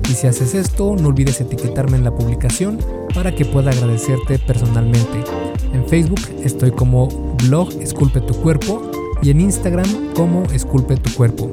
Y 0.11 0.13
si 0.13 0.27
haces 0.27 0.55
esto, 0.55 0.97
no 0.97 1.07
olvides 1.07 1.39
etiquetarme 1.39 1.95
en 1.95 2.03
la 2.03 2.13
publicación 2.13 2.77
para 3.15 3.33
que 3.33 3.45
pueda 3.45 3.71
agradecerte 3.71 4.39
personalmente. 4.39 5.23
En 5.71 5.87
Facebook 5.87 6.19
estoy 6.43 6.71
como 6.71 7.07
blog 7.45 7.71
Esculpe 7.81 8.19
tu 8.19 8.33
cuerpo 8.33 8.91
y 9.21 9.29
en 9.29 9.39
Instagram 9.39 10.13
como 10.13 10.43
Esculpe 10.51 10.97
tu 10.97 11.13
cuerpo. 11.13 11.49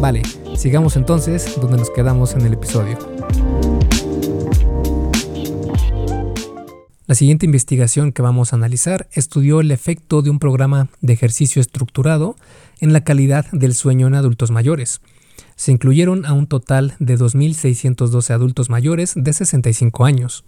Vale, 0.00 0.22
sigamos 0.56 0.94
entonces 0.94 1.58
donde 1.60 1.78
nos 1.78 1.90
quedamos 1.90 2.34
en 2.34 2.42
el 2.42 2.52
episodio. 2.52 2.96
La 7.08 7.16
siguiente 7.16 7.44
investigación 7.44 8.12
que 8.12 8.22
vamos 8.22 8.52
a 8.52 8.56
analizar 8.56 9.08
estudió 9.14 9.60
el 9.60 9.72
efecto 9.72 10.22
de 10.22 10.30
un 10.30 10.38
programa 10.38 10.90
de 11.00 11.12
ejercicio 11.12 11.60
estructurado 11.60 12.36
en 12.78 12.92
la 12.92 13.00
calidad 13.02 13.46
del 13.50 13.74
sueño 13.74 14.06
en 14.06 14.14
adultos 14.14 14.52
mayores. 14.52 15.00
Se 15.56 15.72
incluyeron 15.72 16.26
a 16.26 16.32
un 16.32 16.46
total 16.46 16.94
de 16.98 17.18
2.612 17.18 18.30
adultos 18.30 18.70
mayores 18.70 19.14
de 19.16 19.32
65 19.32 20.04
años. 20.04 20.44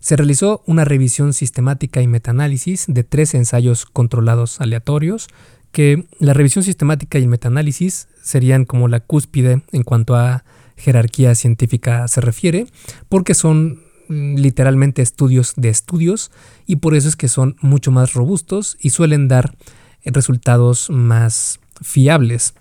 Se 0.00 0.16
realizó 0.16 0.62
una 0.66 0.84
revisión 0.84 1.32
sistemática 1.32 2.00
y 2.00 2.06
metaanálisis 2.06 2.84
de 2.86 3.02
tres 3.04 3.34
ensayos 3.34 3.84
controlados 3.84 4.60
aleatorios, 4.60 5.28
que 5.72 6.06
la 6.18 6.34
revisión 6.34 6.64
sistemática 6.64 7.18
y 7.18 7.22
el 7.22 7.28
metaanálisis 7.28 8.08
serían 8.22 8.64
como 8.64 8.88
la 8.88 9.00
cúspide 9.00 9.62
en 9.72 9.82
cuanto 9.82 10.14
a 10.14 10.44
jerarquía 10.76 11.34
científica 11.34 12.06
se 12.08 12.20
refiere, 12.20 12.66
porque 13.08 13.34
son 13.34 13.82
mm, 14.08 14.36
literalmente 14.36 15.02
estudios 15.02 15.54
de 15.56 15.68
estudios 15.68 16.30
y 16.66 16.76
por 16.76 16.94
eso 16.94 17.08
es 17.08 17.16
que 17.16 17.28
son 17.28 17.56
mucho 17.60 17.90
más 17.90 18.14
robustos 18.14 18.76
y 18.80 18.90
suelen 18.90 19.28
dar 19.28 19.56
resultados 20.04 20.90
más 20.90 21.60
fiables. 21.82 22.54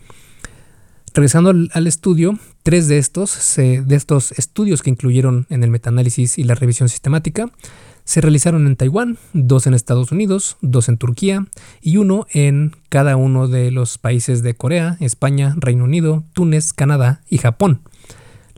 Regresando 1.14 1.50
al, 1.50 1.88
estudio, 1.88 2.38
tres 2.64 2.88
de 2.88 2.98
estos, 3.00 3.56
de 3.58 3.96
estos 3.96 4.32
estudios 4.34 4.84
que 4.84 4.90
incluyeron 4.90 5.48
en 5.50 5.64
el 5.64 5.72
metaanálisis 5.72 6.38
y 6.38 6.44
la 6.44 6.54
revisión 6.54 6.90
sistemática 6.90 7.50
se 8.08 8.22
realizaron 8.22 8.68
en 8.68 8.78
Taiwán, 8.78 9.18
dos 9.34 9.68
en 9.68 9.74
Estados 9.74 10.14
Unidos, 10.14 10.56
dos 10.62 10.88
en 10.88 10.98
Turquía 10.98 11.46
y 11.82 11.98
uno 11.98 12.26
en 12.32 12.74
cada 12.88 13.18
uno 13.18 13.50
de 13.50 13.70
los 13.70 13.98
países 13.98 14.42
de 14.44 14.56
Corea, 14.56 14.96
España, 15.02 15.56
Reino 15.58 15.84
Unido, 15.84 16.24
Túnez, 16.32 16.72
Canadá 16.72 17.22
y 17.30 17.40
Japón. 17.40 17.82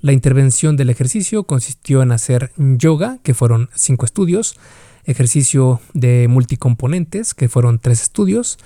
La 0.02 0.14
intervención 0.14 0.78
del 0.78 0.92
ejercicio 0.92 1.46
consistió 1.46 2.04
en 2.04 2.12
hacer 2.12 2.52
yoga, 2.58 3.18
que 3.24 3.34
fueron 3.34 3.72
cinco 3.74 4.06
estudios, 4.06 4.56
ejercicio 5.04 5.82
de 5.96 6.28
multicomponentes, 6.30 7.34
que 7.34 7.50
fueron 7.50 7.80
tres 7.80 8.04
estudios, 8.04 8.60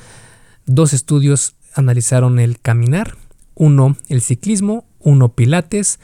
dos 0.65 0.91
estudios 0.91 1.55
analizaron 1.75 2.39
el 2.39 2.59
caminar, 2.59 3.15
uno 3.55 3.95
el 4.09 4.21
ciclismo, 4.21 4.85
uno 4.99 5.29
pilates, 5.29 5.99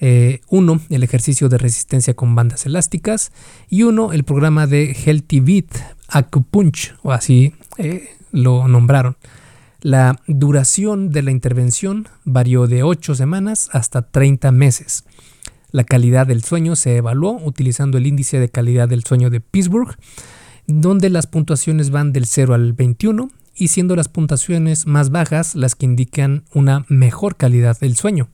eh, 0.00 0.40
uno 0.48 0.80
el 0.90 1.02
ejercicio 1.02 1.48
de 1.48 1.58
resistencia 1.58 2.14
con 2.14 2.34
bandas 2.34 2.66
elásticas 2.66 3.32
y 3.68 3.84
uno 3.84 4.12
el 4.12 4.24
programa 4.24 4.66
de 4.66 4.92
Healthy 4.92 5.40
Beat 5.40 5.66
Acupunch, 6.08 6.94
o 7.02 7.12
así 7.12 7.54
eh, 7.78 8.08
lo 8.32 8.68
nombraron. 8.68 9.16
La 9.80 10.20
duración 10.26 11.10
de 11.10 11.22
la 11.22 11.30
intervención 11.30 12.08
varió 12.24 12.66
de 12.66 12.82
8 12.82 13.14
semanas 13.14 13.68
hasta 13.72 14.02
30 14.02 14.50
meses. 14.50 15.04
La 15.70 15.84
calidad 15.84 16.26
del 16.26 16.42
sueño 16.42 16.76
se 16.76 16.96
evaluó 16.96 17.40
utilizando 17.44 17.98
el 17.98 18.06
índice 18.06 18.38
de 18.38 18.48
calidad 18.48 18.88
del 18.88 19.04
sueño 19.04 19.28
de 19.28 19.40
Pittsburgh, 19.40 19.96
donde 20.66 21.10
las 21.10 21.26
puntuaciones 21.26 21.90
van 21.90 22.12
del 22.12 22.26
0 22.26 22.54
al 22.54 22.72
21 22.72 23.28
y 23.54 23.68
siendo 23.68 23.96
las 23.96 24.08
puntuaciones 24.08 24.86
más 24.86 25.10
bajas 25.10 25.54
las 25.54 25.74
que 25.74 25.86
indican 25.86 26.44
una 26.52 26.84
mejor 26.88 27.36
calidad 27.36 27.78
del 27.78 27.96
sueño. 27.96 28.28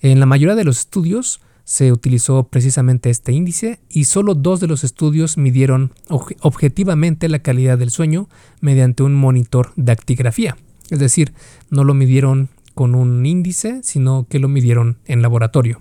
En 0.00 0.20
la 0.20 0.26
mayoría 0.26 0.56
de 0.56 0.64
los 0.64 0.80
estudios 0.80 1.40
se 1.64 1.92
utilizó 1.92 2.48
precisamente 2.48 3.08
este 3.10 3.32
índice 3.32 3.80
y 3.88 4.04
solo 4.04 4.34
dos 4.34 4.60
de 4.60 4.66
los 4.66 4.84
estudios 4.84 5.38
midieron 5.38 5.92
objetivamente 6.08 7.28
la 7.28 7.38
calidad 7.38 7.78
del 7.78 7.90
sueño 7.90 8.28
mediante 8.60 9.02
un 9.02 9.14
monitor 9.14 9.72
de 9.76 9.92
actigrafía. 9.92 10.56
Es 10.90 10.98
decir, 10.98 11.32
no 11.70 11.84
lo 11.84 11.94
midieron 11.94 12.48
con 12.74 12.94
un 12.94 13.24
índice, 13.24 13.80
sino 13.82 14.26
que 14.28 14.38
lo 14.38 14.48
midieron 14.48 14.98
en 15.06 15.22
laboratorio. 15.22 15.80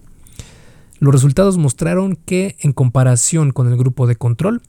Los 1.00 1.14
resultados 1.14 1.58
mostraron 1.58 2.16
que, 2.16 2.56
en 2.60 2.74
comparación 2.74 3.52
con 3.52 3.68
el 3.68 3.76
grupo 3.76 4.06
de 4.06 4.16
control, 4.16 4.62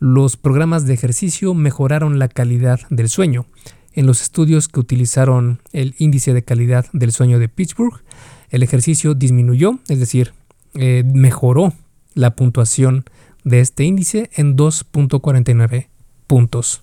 los 0.00 0.38
programas 0.38 0.86
de 0.86 0.94
ejercicio 0.94 1.54
mejoraron 1.54 2.18
la 2.18 2.28
calidad 2.28 2.80
del 2.88 3.10
sueño. 3.10 3.46
En 3.92 4.06
los 4.06 4.22
estudios 4.22 4.66
que 4.66 4.80
utilizaron 4.80 5.60
el 5.72 5.94
índice 5.98 6.32
de 6.32 6.42
calidad 6.42 6.86
del 6.92 7.12
sueño 7.12 7.38
de 7.38 7.48
Pittsburgh, 7.48 8.00
el 8.48 8.62
ejercicio 8.62 9.14
disminuyó, 9.14 9.78
es 9.88 10.00
decir, 10.00 10.32
eh, 10.74 11.02
mejoró 11.04 11.74
la 12.14 12.34
puntuación 12.34 13.04
de 13.44 13.60
este 13.60 13.84
índice 13.84 14.30
en 14.34 14.56
2.49 14.56 15.88
puntos. 16.26 16.82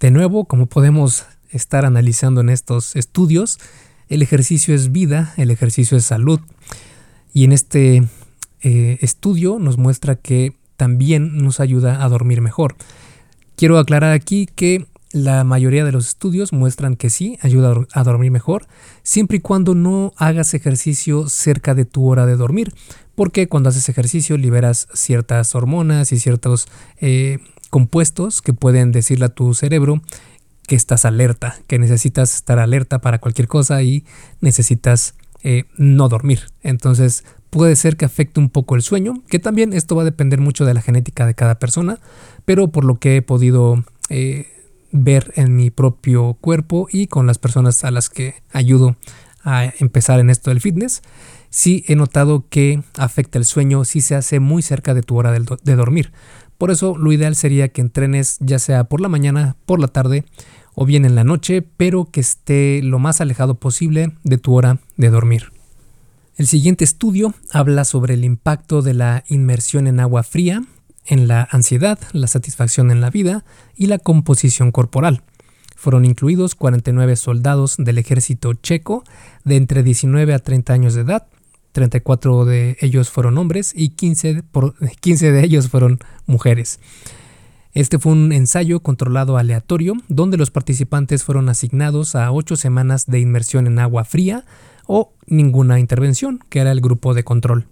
De 0.00 0.10
nuevo, 0.10 0.46
como 0.46 0.66
podemos 0.66 1.26
estar 1.50 1.84
analizando 1.84 2.40
en 2.40 2.48
estos 2.48 2.96
estudios, 2.96 3.58
el 4.08 4.22
ejercicio 4.22 4.74
es 4.74 4.92
vida, 4.92 5.34
el 5.36 5.50
ejercicio 5.50 5.96
es 5.98 6.06
salud. 6.06 6.40
Y 7.34 7.44
en 7.44 7.52
este 7.52 8.02
eh, 8.62 8.98
estudio 9.02 9.58
nos 9.58 9.76
muestra 9.76 10.16
que 10.16 10.54
también 10.76 11.38
nos 11.38 11.60
ayuda 11.60 12.04
a 12.04 12.08
dormir 12.08 12.40
mejor. 12.40 12.76
Quiero 13.56 13.78
aclarar 13.78 14.12
aquí 14.12 14.46
que 14.46 14.86
la 15.12 15.44
mayoría 15.44 15.84
de 15.84 15.92
los 15.92 16.08
estudios 16.08 16.52
muestran 16.52 16.96
que 16.96 17.10
sí, 17.10 17.38
ayuda 17.40 17.74
a 17.92 18.04
dormir 18.04 18.30
mejor, 18.30 18.66
siempre 19.02 19.38
y 19.38 19.40
cuando 19.40 19.74
no 19.74 20.12
hagas 20.16 20.52
ejercicio 20.52 21.28
cerca 21.28 21.74
de 21.74 21.84
tu 21.84 22.06
hora 22.06 22.26
de 22.26 22.36
dormir, 22.36 22.74
porque 23.14 23.48
cuando 23.48 23.70
haces 23.70 23.88
ejercicio 23.88 24.36
liberas 24.36 24.88
ciertas 24.92 25.54
hormonas 25.54 26.12
y 26.12 26.18
ciertos 26.18 26.68
eh, 27.00 27.38
compuestos 27.70 28.42
que 28.42 28.52
pueden 28.52 28.92
decirle 28.92 29.26
a 29.26 29.30
tu 29.30 29.54
cerebro 29.54 30.02
que 30.66 30.76
estás 30.76 31.04
alerta, 31.04 31.56
que 31.66 31.78
necesitas 31.78 32.34
estar 32.34 32.58
alerta 32.58 33.00
para 33.00 33.18
cualquier 33.18 33.48
cosa 33.48 33.82
y 33.82 34.04
necesitas 34.40 35.14
eh, 35.42 35.64
no 35.76 36.08
dormir. 36.08 36.40
Entonces 36.62 37.24
puede 37.50 37.76
ser 37.76 37.96
que 37.96 38.04
afecte 38.04 38.40
un 38.40 38.50
poco 38.50 38.74
el 38.74 38.82
sueño, 38.82 39.22
que 39.28 39.38
también 39.38 39.72
esto 39.72 39.96
va 39.96 40.02
a 40.02 40.06
depender 40.06 40.40
mucho 40.40 40.64
de 40.64 40.74
la 40.74 40.82
genética 40.82 41.26
de 41.26 41.34
cada 41.34 41.58
persona, 41.58 41.98
pero 42.44 42.68
por 42.68 42.84
lo 42.84 42.98
que 42.98 43.16
he 43.16 43.22
podido 43.22 43.84
eh, 44.08 44.46
ver 44.92 45.32
en 45.36 45.56
mi 45.56 45.70
propio 45.70 46.34
cuerpo 46.34 46.88
y 46.90 47.06
con 47.06 47.26
las 47.26 47.38
personas 47.38 47.84
a 47.84 47.90
las 47.90 48.08
que 48.10 48.42
ayudo 48.52 48.96
a 49.42 49.72
empezar 49.78 50.18
en 50.20 50.30
esto 50.30 50.50
del 50.50 50.60
fitness, 50.60 51.02
sí 51.50 51.84
he 51.86 51.96
notado 51.96 52.44
que 52.48 52.82
afecta 52.98 53.38
el 53.38 53.44
sueño 53.44 53.84
si 53.84 54.00
se 54.00 54.14
hace 54.14 54.40
muy 54.40 54.62
cerca 54.62 54.92
de 54.94 55.02
tu 55.02 55.16
hora 55.16 55.32
de, 55.32 55.44
de 55.62 55.76
dormir. 55.76 56.12
Por 56.58 56.70
eso 56.70 56.96
lo 56.96 57.12
ideal 57.12 57.36
sería 57.36 57.68
que 57.68 57.80
entrenes 57.80 58.38
ya 58.40 58.58
sea 58.58 58.84
por 58.84 59.00
la 59.00 59.08
mañana, 59.08 59.56
por 59.66 59.78
la 59.78 59.88
tarde 59.88 60.24
o 60.74 60.84
bien 60.84 61.04
en 61.04 61.14
la 61.14 61.24
noche, 61.24 61.62
pero 61.62 62.06
que 62.06 62.20
esté 62.20 62.80
lo 62.82 62.98
más 62.98 63.20
alejado 63.20 63.54
posible 63.54 64.12
de 64.24 64.38
tu 64.38 64.54
hora 64.54 64.78
de 64.96 65.10
dormir. 65.10 65.55
El 66.36 66.46
siguiente 66.46 66.84
estudio 66.84 67.32
habla 67.50 67.86
sobre 67.86 68.12
el 68.12 68.22
impacto 68.22 68.82
de 68.82 68.92
la 68.92 69.24
inmersión 69.26 69.86
en 69.86 70.00
agua 70.00 70.22
fría 70.22 70.62
en 71.06 71.28
la 71.28 71.48
ansiedad, 71.50 71.98
la 72.12 72.26
satisfacción 72.26 72.90
en 72.90 73.00
la 73.00 73.08
vida 73.08 73.46
y 73.74 73.86
la 73.86 73.98
composición 73.98 74.70
corporal. 74.70 75.22
Fueron 75.76 76.04
incluidos 76.04 76.54
49 76.54 77.16
soldados 77.16 77.76
del 77.78 77.96
ejército 77.96 78.52
checo 78.52 79.02
de 79.44 79.56
entre 79.56 79.82
19 79.82 80.34
a 80.34 80.38
30 80.38 80.74
años 80.74 80.94
de 80.94 81.02
edad, 81.02 81.26
34 81.72 82.44
de 82.44 82.76
ellos 82.80 83.08
fueron 83.08 83.38
hombres 83.38 83.72
y 83.74 83.90
15, 83.90 84.42
15 85.00 85.32
de 85.32 85.42
ellos 85.42 85.70
fueron 85.70 86.00
mujeres. 86.26 86.80
Este 87.72 87.98
fue 87.98 88.12
un 88.12 88.32
ensayo 88.32 88.80
controlado 88.80 89.38
aleatorio 89.38 89.94
donde 90.08 90.36
los 90.36 90.50
participantes 90.50 91.24
fueron 91.24 91.48
asignados 91.48 92.14
a 92.14 92.30
8 92.30 92.56
semanas 92.56 93.06
de 93.06 93.20
inmersión 93.20 93.66
en 93.66 93.78
agua 93.78 94.04
fría 94.04 94.44
o 94.86 95.12
ninguna 95.26 95.80
intervención, 95.80 96.40
que 96.48 96.60
era 96.60 96.72
el 96.72 96.80
grupo 96.80 97.14
de 97.14 97.24
control. 97.24 97.66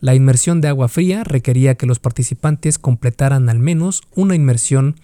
La 0.00 0.14
inmersión 0.14 0.60
de 0.60 0.68
agua 0.68 0.88
fría 0.88 1.24
requería 1.24 1.74
que 1.74 1.86
los 1.86 1.98
participantes 1.98 2.78
completaran 2.78 3.48
al 3.48 3.58
menos 3.58 4.02
una 4.14 4.34
inmersión 4.34 4.96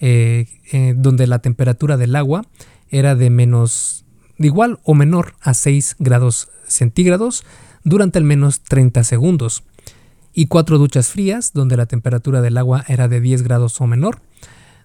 eh, 0.00 0.46
eh, 0.72 0.94
donde 0.96 1.26
la 1.26 1.38
temperatura 1.38 1.96
del 1.96 2.16
agua 2.16 2.44
era 2.90 3.14
de 3.14 3.30
menos 3.30 4.04
igual 4.38 4.80
o 4.82 4.94
menor 4.94 5.34
a 5.40 5.54
6 5.54 5.96
grados 5.98 6.48
centígrados 6.66 7.44
durante 7.84 8.18
al 8.18 8.24
menos 8.24 8.60
30 8.60 9.04
segundos 9.04 9.62
y 10.34 10.46
cuatro 10.46 10.78
duchas 10.78 11.08
frías 11.08 11.52
donde 11.52 11.76
la 11.76 11.86
temperatura 11.86 12.40
del 12.40 12.58
agua 12.58 12.84
era 12.88 13.08
de 13.08 13.20
10 13.20 13.42
grados 13.42 13.80
o 13.80 13.86
menor 13.86 14.20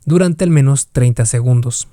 durante 0.05 0.43
al 0.43 0.51
menos 0.51 0.87
30 0.87 1.25
segundos. 1.25 1.87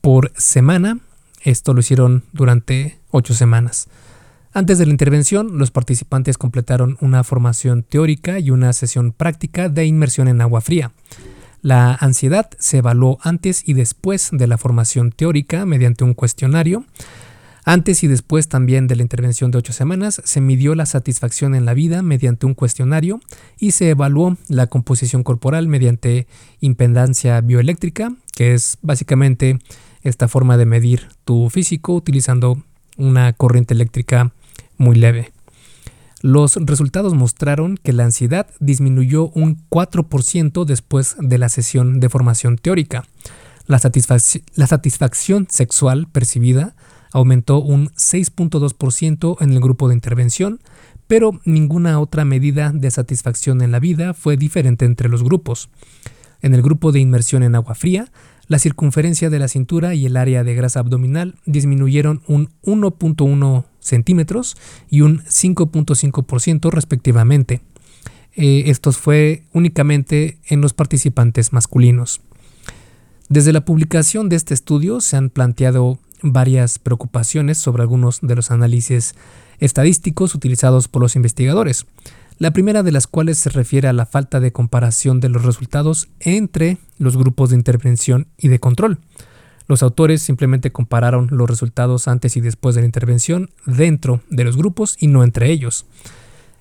Por 0.00 0.32
semana, 0.36 1.00
esto 1.42 1.74
lo 1.74 1.80
hicieron 1.80 2.24
durante 2.32 2.97
8 3.10 3.34
semanas. 3.34 3.88
Antes 4.52 4.78
de 4.78 4.86
la 4.86 4.92
intervención, 4.92 5.58
los 5.58 5.70
participantes 5.70 6.38
completaron 6.38 6.96
una 7.00 7.22
formación 7.22 7.82
teórica 7.82 8.38
y 8.38 8.50
una 8.50 8.72
sesión 8.72 9.12
práctica 9.12 9.68
de 9.68 9.84
inmersión 9.84 10.26
en 10.26 10.40
agua 10.40 10.60
fría. 10.60 10.92
La 11.60 11.94
ansiedad 11.94 12.48
se 12.58 12.78
evaluó 12.78 13.18
antes 13.22 13.68
y 13.68 13.74
después 13.74 14.30
de 14.32 14.46
la 14.46 14.58
formación 14.58 15.12
teórica 15.12 15.66
mediante 15.66 16.04
un 16.04 16.14
cuestionario. 16.14 16.84
Antes 17.64 18.02
y 18.02 18.06
después 18.06 18.48
también 18.48 18.86
de 18.86 18.96
la 18.96 19.02
intervención 19.02 19.50
de 19.50 19.58
ocho 19.58 19.74
semanas, 19.74 20.22
se 20.24 20.40
midió 20.40 20.74
la 20.74 20.86
satisfacción 20.86 21.54
en 21.54 21.66
la 21.66 21.74
vida 21.74 22.00
mediante 22.02 22.46
un 22.46 22.54
cuestionario 22.54 23.20
y 23.58 23.72
se 23.72 23.90
evaluó 23.90 24.38
la 24.48 24.68
composición 24.68 25.22
corporal 25.22 25.68
mediante 25.68 26.26
impedancia 26.60 27.40
bioeléctrica, 27.42 28.14
que 28.34 28.54
es 28.54 28.78
básicamente 28.80 29.58
esta 30.02 30.28
forma 30.28 30.56
de 30.56 30.64
medir 30.64 31.08
tu 31.24 31.50
físico 31.50 31.94
utilizando 31.94 32.62
una 32.98 33.32
corriente 33.32 33.72
eléctrica 33.72 34.32
muy 34.76 34.96
leve. 34.96 35.32
Los 36.20 36.56
resultados 36.56 37.14
mostraron 37.14 37.78
que 37.80 37.92
la 37.92 38.04
ansiedad 38.04 38.48
disminuyó 38.58 39.28
un 39.28 39.64
4% 39.70 40.64
después 40.64 41.16
de 41.20 41.38
la 41.38 41.48
sesión 41.48 42.00
de 42.00 42.08
formación 42.08 42.56
teórica. 42.56 43.04
La, 43.66 43.80
la 44.54 44.66
satisfacción 44.66 45.46
sexual 45.48 46.08
percibida 46.10 46.74
aumentó 47.12 47.60
un 47.60 47.88
6.2% 47.90 49.36
en 49.40 49.52
el 49.52 49.60
grupo 49.60 49.88
de 49.88 49.94
intervención, 49.94 50.60
pero 51.06 51.40
ninguna 51.44 52.00
otra 52.00 52.24
medida 52.24 52.72
de 52.74 52.90
satisfacción 52.90 53.62
en 53.62 53.70
la 53.70 53.78
vida 53.78 54.12
fue 54.12 54.36
diferente 54.36 54.84
entre 54.84 55.08
los 55.08 55.22
grupos. 55.22 55.70
En 56.42 56.54
el 56.54 56.62
grupo 56.62 56.92
de 56.92 57.00
inmersión 57.00 57.42
en 57.42 57.54
agua 57.54 57.74
fría, 57.74 58.10
la 58.48 58.58
circunferencia 58.58 59.30
de 59.30 59.38
la 59.38 59.48
cintura 59.48 59.94
y 59.94 60.06
el 60.06 60.16
área 60.16 60.42
de 60.42 60.54
grasa 60.54 60.80
abdominal 60.80 61.36
disminuyeron 61.44 62.22
un 62.26 62.50
1.1 62.64 63.64
centímetros 63.78 64.56
y 64.90 65.02
un 65.02 65.22
5.5% 65.24 66.70
respectivamente. 66.70 67.60
Eh, 68.34 68.64
esto 68.66 68.92
fue 68.92 69.44
únicamente 69.52 70.38
en 70.48 70.60
los 70.60 70.72
participantes 70.72 71.52
masculinos. 71.52 72.20
Desde 73.28 73.52
la 73.52 73.64
publicación 73.64 74.28
de 74.28 74.36
este 74.36 74.54
estudio 74.54 75.00
se 75.00 75.16
han 75.16 75.28
planteado 75.28 75.98
varias 76.22 76.78
preocupaciones 76.78 77.58
sobre 77.58 77.82
algunos 77.82 78.20
de 78.22 78.34
los 78.34 78.50
análisis 78.50 79.14
estadísticos 79.58 80.34
utilizados 80.34 80.88
por 80.88 81.02
los 81.02 81.16
investigadores, 81.16 81.86
la 82.38 82.52
primera 82.52 82.82
de 82.82 82.92
las 82.92 83.06
cuales 83.06 83.38
se 83.38 83.50
refiere 83.50 83.88
a 83.88 83.92
la 83.92 84.06
falta 84.06 84.40
de 84.40 84.52
comparación 84.52 85.20
de 85.20 85.28
los 85.28 85.44
resultados 85.44 86.08
entre 86.20 86.78
los 86.98 87.16
grupos 87.16 87.50
de 87.50 87.56
intervención 87.56 88.28
y 88.38 88.48
de 88.48 88.60
control. 88.60 88.98
Los 89.66 89.82
autores 89.82 90.22
simplemente 90.22 90.72
compararon 90.72 91.28
los 91.30 91.48
resultados 91.48 92.08
antes 92.08 92.36
y 92.36 92.40
después 92.40 92.74
de 92.74 92.80
la 92.80 92.86
intervención 92.86 93.50
dentro 93.66 94.22
de 94.30 94.44
los 94.44 94.56
grupos 94.56 94.96
y 94.98 95.08
no 95.08 95.24
entre 95.24 95.50
ellos. 95.50 95.84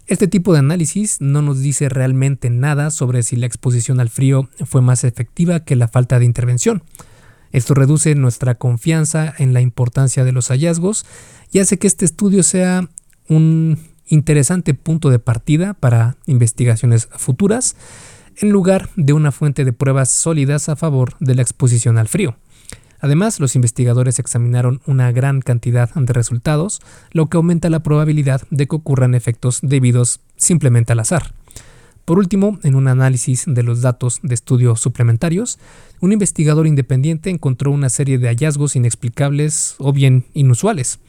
Este 0.07 0.27
tipo 0.27 0.51
de 0.53 0.59
análisis 0.59 1.21
no 1.21 1.41
nos 1.41 1.59
dice 1.59 1.89
realmente 1.89 2.49
nada 2.49 2.91
sobre 2.91 3.23
si 3.23 3.35
la 3.35 3.45
exposición 3.45 3.99
al 3.99 4.09
frío 4.09 4.49
fue 4.65 4.81
más 4.81 5.03
efectiva 5.03 5.61
que 5.61 5.75
la 5.75 5.87
falta 5.87 6.17
de 6.17 6.25
intervención. 6.25 6.83
Esto 7.51 7.73
reduce 7.73 8.15
nuestra 8.15 8.55
confianza 8.55 9.33
en 9.37 9.53
la 9.53 9.61
importancia 9.61 10.23
de 10.23 10.31
los 10.31 10.47
hallazgos 10.47 11.05
y 11.51 11.59
hace 11.59 11.77
que 11.77 11.87
este 11.87 12.05
estudio 12.05 12.43
sea 12.43 12.89
un 13.29 13.77
interesante 14.07 14.73
punto 14.73 15.09
de 15.09 15.19
partida 15.19 15.73
para 15.73 16.17
investigaciones 16.25 17.09
futuras, 17.11 17.75
en 18.37 18.49
lugar 18.49 18.89
de 18.95 19.13
una 19.13 19.31
fuente 19.31 19.65
de 19.65 19.73
pruebas 19.73 20.09
sólidas 20.09 20.69
a 20.69 20.75
favor 20.75 21.15
de 21.19 21.35
la 21.35 21.41
exposición 21.41 21.97
al 21.97 22.07
frío. 22.07 22.37
Además, 22.99 23.39
los 23.39 23.55
investigadores 23.55 24.19
examinaron 24.19 24.81
una 24.85 25.11
gran 25.11 25.41
cantidad 25.41 25.93
de 25.93 26.13
resultados, 26.13 26.81
lo 27.11 27.27
que 27.27 27.37
aumenta 27.37 27.69
la 27.69 27.83
probabilidad 27.83 28.41
de 28.49 28.67
que 28.67 28.75
ocurran 28.75 29.13
efectos 29.13 29.59
debidos 29.61 30.19
simplemente 30.35 30.93
al 30.93 30.99
azar. 30.99 31.33
Por 32.05 32.19
último, 32.19 32.57
en 32.63 32.75
un 32.75 32.87
análisis 32.87 33.43
de 33.45 33.63
los 33.63 33.81
datos 33.81 34.19
de 34.23 34.33
estudios 34.33 34.79
suplementarios, 34.79 35.59
un 35.99 36.13
investigador 36.13 36.65
independiente 36.65 37.29
encontró 37.29 37.69
una 37.69 37.89
serie 37.89 38.17
de 38.17 38.29
hallazgos 38.29 38.75
inexplicables 38.75 39.75
o 39.77 39.91
bien 39.91 40.25
inusuales. 40.33 40.99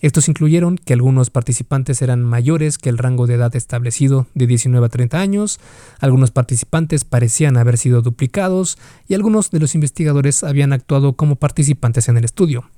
Estos 0.00 0.28
incluyeron 0.28 0.76
que 0.76 0.92
algunos 0.92 1.30
participantes 1.30 2.02
eran 2.02 2.22
mayores 2.22 2.76
que 2.76 2.90
el 2.90 2.98
rango 2.98 3.26
de 3.26 3.34
edad 3.34 3.54
establecido 3.56 4.26
de 4.34 4.46
19 4.46 4.86
a 4.86 4.90
30 4.90 5.18
años, 5.18 5.58
algunos 6.00 6.30
participantes 6.30 7.04
parecían 7.04 7.56
haber 7.56 7.78
sido 7.78 8.02
duplicados 8.02 8.78
y 9.08 9.14
algunos 9.14 9.50
de 9.50 9.60
los 9.60 9.74
investigadores 9.74 10.44
habían 10.44 10.72
actuado 10.72 11.14
como 11.14 11.36
participantes 11.36 12.08
en 12.08 12.18
el 12.18 12.24
estudio. 12.24 12.68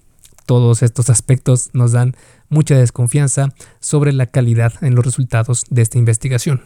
Todos 0.47 0.83
estos 0.83 1.11
aspectos 1.11 1.71
nos 1.73 1.93
dan 1.93 2.15
mucha 2.49 2.77
desconfianza 2.77 3.49
sobre 3.81 4.13
la 4.13 4.27
calidad 4.27 4.73
en 4.83 4.95
los 4.95 5.05
resultados 5.05 5.67
de 5.69 5.83
esta 5.83 5.99
investigación. 5.99 6.63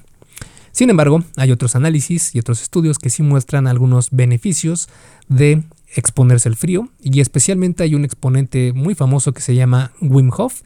Sin 0.71 0.89
embargo, 0.89 1.23
hay 1.37 1.51
otros 1.51 1.77
análisis 1.77 2.35
y 2.35 2.39
otros 2.39 2.63
estudios 2.63 2.99
que 2.99 3.11
sí 3.11 3.23
muestran 3.23 3.67
algunos 3.67 4.11
beneficios 4.11 4.89
de 5.29 5.65
exponerse 5.95 6.49
al 6.49 6.57
frío 6.57 6.89
y 7.01 7.21
especialmente 7.21 7.83
hay 7.83 7.95
un 7.95 8.05
exponente 8.05 8.73
muy 8.73 8.95
famoso 8.95 9.33
que 9.33 9.41
se 9.41 9.55
llama 9.55 9.93
Wim 10.01 10.31
Hof, 10.37 10.63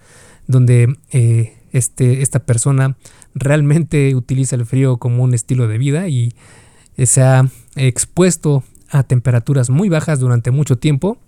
donde 0.46 0.96
eh, 1.10 1.58
este, 1.72 2.22
esta 2.22 2.40
persona 2.40 2.96
realmente 3.34 4.14
utiliza 4.14 4.56
el 4.56 4.66
frío 4.66 4.96
como 4.98 5.22
un 5.22 5.34
estilo 5.34 5.68
de 5.68 5.78
vida 5.78 6.08
y 6.08 6.32
se 6.96 7.22
ha 7.22 7.48
expuesto 7.74 8.64
a 8.90 9.02
temperaturas 9.02 9.68
muy 9.68 9.88
bajas 9.88 10.20
durante 10.20 10.50
mucho 10.50 10.76
tiempo 10.76 11.18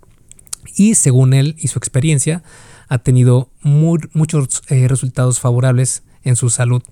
y 0.77 0.95
según 0.95 1.35
él 1.35 1.57
y 1.59 1.69
su 1.69 1.79
experiencia 1.79 2.43
ha 2.89 2.99
tenido 2.99 3.51
muchos 3.63 4.63
eh, 4.69 4.89
resultados 4.89 5.41
favorables 5.41 6.03
en 6.25 6.37
su 6.37 6.51
salud. 6.51 6.83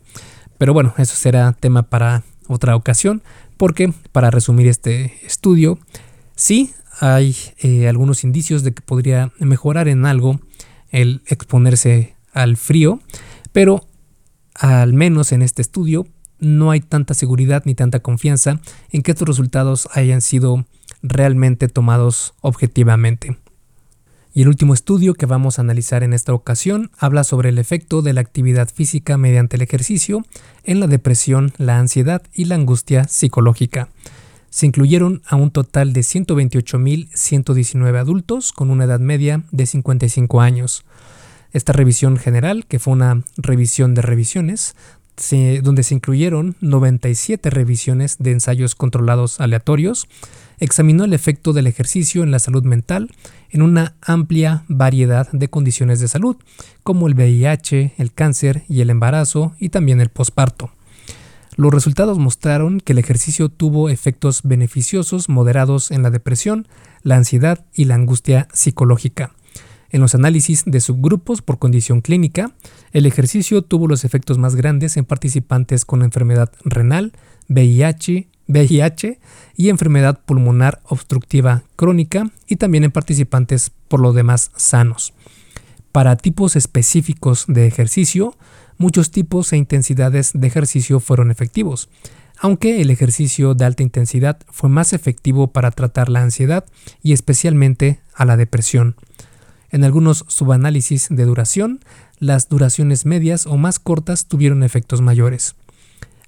Pero 0.58 0.72
bueno, 0.72 0.94
eso 0.98 1.14
será 1.16 1.52
tema 1.52 1.84
para 1.84 2.22
otra 2.48 2.76
ocasión, 2.76 3.22
porque 3.56 3.92
para 4.12 4.30
resumir 4.30 4.68
este 4.68 5.14
estudio, 5.26 5.78
sí 6.36 6.72
hay 7.00 7.36
eh, 7.58 7.88
algunos 7.88 8.22
indicios 8.22 8.62
de 8.62 8.72
que 8.72 8.82
podría 8.82 9.32
mejorar 9.40 9.88
en 9.88 10.06
algo 10.06 10.40
el 10.90 11.22
exponerse 11.26 12.14
al 12.32 12.56
frío, 12.56 13.00
pero 13.52 13.84
al 14.54 14.92
menos 14.92 15.32
en 15.32 15.42
este 15.42 15.62
estudio 15.62 16.06
no 16.38 16.70
hay 16.70 16.80
tanta 16.80 17.14
seguridad 17.14 17.62
ni 17.64 17.74
tanta 17.74 18.00
confianza 18.00 18.60
en 18.90 19.02
que 19.02 19.10
estos 19.10 19.28
resultados 19.28 19.88
hayan 19.92 20.20
sido 20.20 20.64
realmente 21.02 21.68
tomados 21.68 22.34
objetivamente. 22.40 23.38
Y 24.34 24.42
el 24.42 24.48
último 24.48 24.74
estudio 24.74 25.14
que 25.14 25.24
vamos 25.24 25.58
a 25.58 25.62
analizar 25.62 26.02
en 26.02 26.12
esta 26.12 26.34
ocasión 26.34 26.90
habla 26.98 27.24
sobre 27.24 27.48
el 27.48 27.58
efecto 27.58 28.02
de 28.02 28.12
la 28.12 28.20
actividad 28.20 28.68
física 28.68 29.16
mediante 29.16 29.56
el 29.56 29.62
ejercicio 29.62 30.26
en 30.62 30.78
la 30.78 30.86
depresión, 30.86 31.54
la 31.56 31.78
ansiedad 31.78 32.22
y 32.34 32.44
la 32.44 32.56
angustia 32.56 33.08
psicológica. 33.08 33.88
Se 34.56 34.64
incluyeron 34.64 35.20
a 35.26 35.36
un 35.36 35.50
total 35.50 35.92
de 35.92 36.00
128.119 36.00 37.98
adultos 37.98 38.52
con 38.52 38.70
una 38.70 38.84
edad 38.84 39.00
media 39.00 39.42
de 39.50 39.66
55 39.66 40.40
años. 40.40 40.86
Esta 41.52 41.74
revisión 41.74 42.16
general, 42.16 42.64
que 42.64 42.78
fue 42.78 42.94
una 42.94 43.22
revisión 43.36 43.92
de 43.92 44.00
revisiones, 44.00 44.74
donde 45.62 45.82
se 45.82 45.94
incluyeron 45.94 46.56
97 46.62 47.50
revisiones 47.50 48.16
de 48.18 48.32
ensayos 48.32 48.74
controlados 48.74 49.42
aleatorios, 49.42 50.08
examinó 50.58 51.04
el 51.04 51.12
efecto 51.12 51.52
del 51.52 51.66
ejercicio 51.66 52.22
en 52.22 52.30
la 52.30 52.38
salud 52.38 52.64
mental 52.64 53.10
en 53.50 53.60
una 53.60 53.94
amplia 54.00 54.64
variedad 54.68 55.30
de 55.32 55.48
condiciones 55.48 56.00
de 56.00 56.08
salud, 56.08 56.36
como 56.82 57.08
el 57.08 57.14
VIH, 57.14 57.92
el 57.98 58.10
cáncer 58.10 58.62
y 58.70 58.80
el 58.80 58.88
embarazo 58.88 59.54
y 59.60 59.68
también 59.68 60.00
el 60.00 60.08
posparto. 60.08 60.70
Los 61.56 61.72
resultados 61.72 62.18
mostraron 62.18 62.80
que 62.80 62.92
el 62.92 62.98
ejercicio 62.98 63.48
tuvo 63.48 63.88
efectos 63.88 64.42
beneficiosos 64.44 65.30
moderados 65.30 65.90
en 65.90 66.02
la 66.02 66.10
depresión, 66.10 66.68
la 67.02 67.16
ansiedad 67.16 67.64
y 67.74 67.86
la 67.86 67.94
angustia 67.94 68.46
psicológica. 68.52 69.32
En 69.88 70.02
los 70.02 70.14
análisis 70.14 70.64
de 70.66 70.80
subgrupos 70.80 71.40
por 71.40 71.58
condición 71.58 72.02
clínica, 72.02 72.52
el 72.92 73.06
ejercicio 73.06 73.62
tuvo 73.62 73.86
los 73.88 74.04
efectos 74.04 74.36
más 74.36 74.54
grandes 74.54 74.98
en 74.98 75.06
participantes 75.06 75.86
con 75.86 76.02
enfermedad 76.02 76.52
renal, 76.62 77.12
VIH, 77.48 78.28
VIH 78.48 79.18
y 79.56 79.70
enfermedad 79.70 80.20
pulmonar 80.26 80.82
obstructiva 80.84 81.62
crónica 81.74 82.30
y 82.46 82.56
también 82.56 82.84
en 82.84 82.90
participantes 82.90 83.70
por 83.88 84.00
lo 84.00 84.12
demás 84.12 84.50
sanos. 84.56 85.14
Para 85.90 86.16
tipos 86.16 86.56
específicos 86.56 87.46
de 87.48 87.66
ejercicio, 87.66 88.36
muchos 88.78 89.10
tipos 89.10 89.52
e 89.52 89.56
intensidades 89.56 90.32
de 90.34 90.46
ejercicio 90.46 91.00
fueron 91.00 91.30
efectivos, 91.30 91.88
aunque 92.38 92.80
el 92.80 92.90
ejercicio 92.90 93.54
de 93.54 93.64
alta 93.64 93.82
intensidad 93.82 94.38
fue 94.50 94.68
más 94.68 94.92
efectivo 94.92 95.48
para 95.48 95.70
tratar 95.70 96.08
la 96.08 96.22
ansiedad 96.22 96.64
y 97.02 97.12
especialmente 97.12 98.00
a 98.14 98.24
la 98.24 98.36
depresión. 98.36 98.96
En 99.70 99.84
algunos 99.84 100.24
subanálisis 100.28 101.08
de 101.10 101.24
duración, 101.24 101.80
las 102.18 102.48
duraciones 102.48 103.04
medias 103.04 103.46
o 103.46 103.56
más 103.56 103.78
cortas 103.78 104.26
tuvieron 104.26 104.62
efectos 104.62 105.00
mayores. 105.00 105.54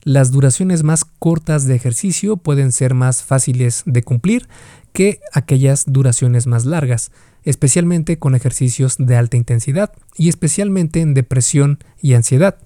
Las 0.02 0.30
duraciones 0.30 0.84
más 0.84 1.04
cortas 1.04 1.66
de 1.66 1.74
ejercicio 1.74 2.36
pueden 2.36 2.72
ser 2.72 2.94
más 2.94 3.22
fáciles 3.22 3.82
de 3.84 4.02
cumplir 4.02 4.48
que 4.92 5.20
aquellas 5.32 5.84
duraciones 5.86 6.46
más 6.46 6.64
largas, 6.64 7.10
especialmente 7.48 8.18
con 8.18 8.34
ejercicios 8.34 8.96
de 8.98 9.16
alta 9.16 9.38
intensidad 9.38 9.90
y 10.18 10.28
especialmente 10.28 11.00
en 11.00 11.14
depresión 11.14 11.78
y 12.02 12.12
ansiedad. 12.12 12.58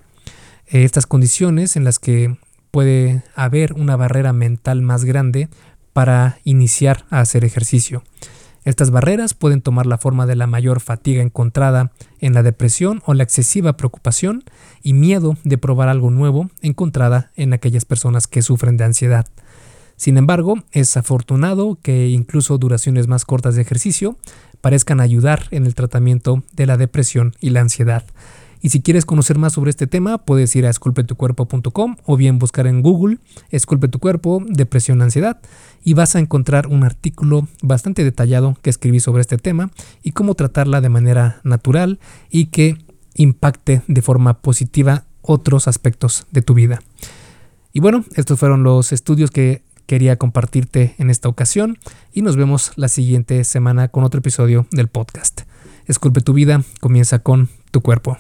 Estas 0.66 1.06
condiciones 1.06 1.76
en 1.76 1.84
las 1.84 2.00
que 2.00 2.36
puede 2.72 3.22
haber 3.36 3.74
una 3.74 3.94
barrera 3.94 4.32
mental 4.32 4.82
más 4.82 5.04
grande 5.04 5.48
para 5.92 6.38
iniciar 6.42 7.04
a 7.10 7.20
hacer 7.20 7.44
ejercicio. 7.44 8.02
Estas 8.64 8.90
barreras 8.90 9.34
pueden 9.34 9.62
tomar 9.62 9.86
la 9.86 9.98
forma 9.98 10.26
de 10.26 10.34
la 10.34 10.48
mayor 10.48 10.80
fatiga 10.80 11.22
encontrada 11.22 11.92
en 12.18 12.34
la 12.34 12.42
depresión 12.42 13.02
o 13.06 13.14
la 13.14 13.22
excesiva 13.22 13.76
preocupación 13.76 14.42
y 14.82 14.94
miedo 14.94 15.36
de 15.44 15.58
probar 15.58 15.90
algo 15.90 16.10
nuevo 16.10 16.50
encontrada 16.60 17.30
en 17.36 17.52
aquellas 17.52 17.84
personas 17.84 18.26
que 18.26 18.42
sufren 18.42 18.76
de 18.76 18.84
ansiedad. 18.84 19.26
Sin 19.96 20.16
embargo, 20.16 20.62
es 20.72 20.96
afortunado 20.96 21.78
que 21.80 22.08
incluso 22.08 22.58
duraciones 22.58 23.08
más 23.08 23.24
cortas 23.24 23.54
de 23.54 23.62
ejercicio 23.62 24.16
parezcan 24.60 25.00
ayudar 25.00 25.48
en 25.50 25.66
el 25.66 25.74
tratamiento 25.74 26.42
de 26.52 26.66
la 26.66 26.76
depresión 26.76 27.34
y 27.40 27.50
la 27.50 27.60
ansiedad. 27.60 28.04
Y 28.62 28.68
si 28.70 28.80
quieres 28.80 29.04
conocer 29.04 29.38
más 29.38 29.54
sobre 29.54 29.70
este 29.70 29.88
tema, 29.88 30.18
puedes 30.18 30.54
ir 30.54 30.66
a 30.66 30.70
esculpetucuerpo.com 30.70 31.96
o 32.04 32.16
bien 32.16 32.38
buscar 32.38 32.68
en 32.68 32.80
Google 32.80 33.18
Esculpe 33.50 33.88
tu 33.88 33.98
cuerpo, 33.98 34.40
depresión, 34.46 35.02
ansiedad 35.02 35.40
y 35.84 35.94
vas 35.94 36.14
a 36.14 36.20
encontrar 36.20 36.68
un 36.68 36.84
artículo 36.84 37.48
bastante 37.60 38.04
detallado 38.04 38.56
que 38.62 38.70
escribí 38.70 39.00
sobre 39.00 39.22
este 39.22 39.36
tema 39.36 39.72
y 40.04 40.12
cómo 40.12 40.36
tratarla 40.36 40.80
de 40.80 40.88
manera 40.88 41.40
natural 41.42 41.98
y 42.30 42.46
que 42.46 42.78
impacte 43.14 43.82
de 43.88 44.00
forma 44.00 44.40
positiva 44.40 45.06
otros 45.22 45.66
aspectos 45.66 46.26
de 46.30 46.42
tu 46.42 46.54
vida. 46.54 46.80
Y 47.72 47.80
bueno, 47.80 48.04
estos 48.14 48.38
fueron 48.38 48.62
los 48.62 48.92
estudios 48.92 49.32
que 49.32 49.62
quería 49.86 50.16
compartirte 50.16 50.94
en 50.98 51.10
esta 51.10 51.28
ocasión 51.28 51.78
y 52.12 52.22
nos 52.22 52.36
vemos 52.36 52.72
la 52.76 52.88
siguiente 52.88 53.44
semana 53.44 53.88
con 53.88 54.04
otro 54.04 54.18
episodio 54.18 54.66
del 54.70 54.88
podcast. 54.88 55.42
Esculpe 55.86 56.20
tu 56.20 56.32
vida, 56.32 56.62
comienza 56.80 57.18
con 57.20 57.48
tu 57.70 57.80
cuerpo. 57.80 58.18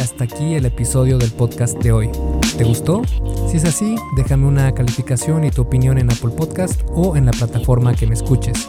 hasta 0.00 0.24
aquí 0.24 0.54
el 0.54 0.64
episodio 0.64 1.18
del 1.18 1.30
podcast 1.30 1.78
de 1.78 1.92
hoy. 1.92 2.10
¿Te 2.56 2.64
gustó? 2.64 3.02
Si 3.50 3.58
es 3.58 3.64
así, 3.64 3.96
déjame 4.16 4.46
una 4.46 4.72
calificación 4.72 5.44
y 5.44 5.50
tu 5.50 5.62
opinión 5.62 5.98
en 5.98 6.10
Apple 6.10 6.30
Podcast 6.30 6.80
o 6.88 7.16
en 7.16 7.26
la 7.26 7.32
plataforma 7.32 7.94
que 7.94 8.06
me 8.06 8.14
escuches. 8.14 8.68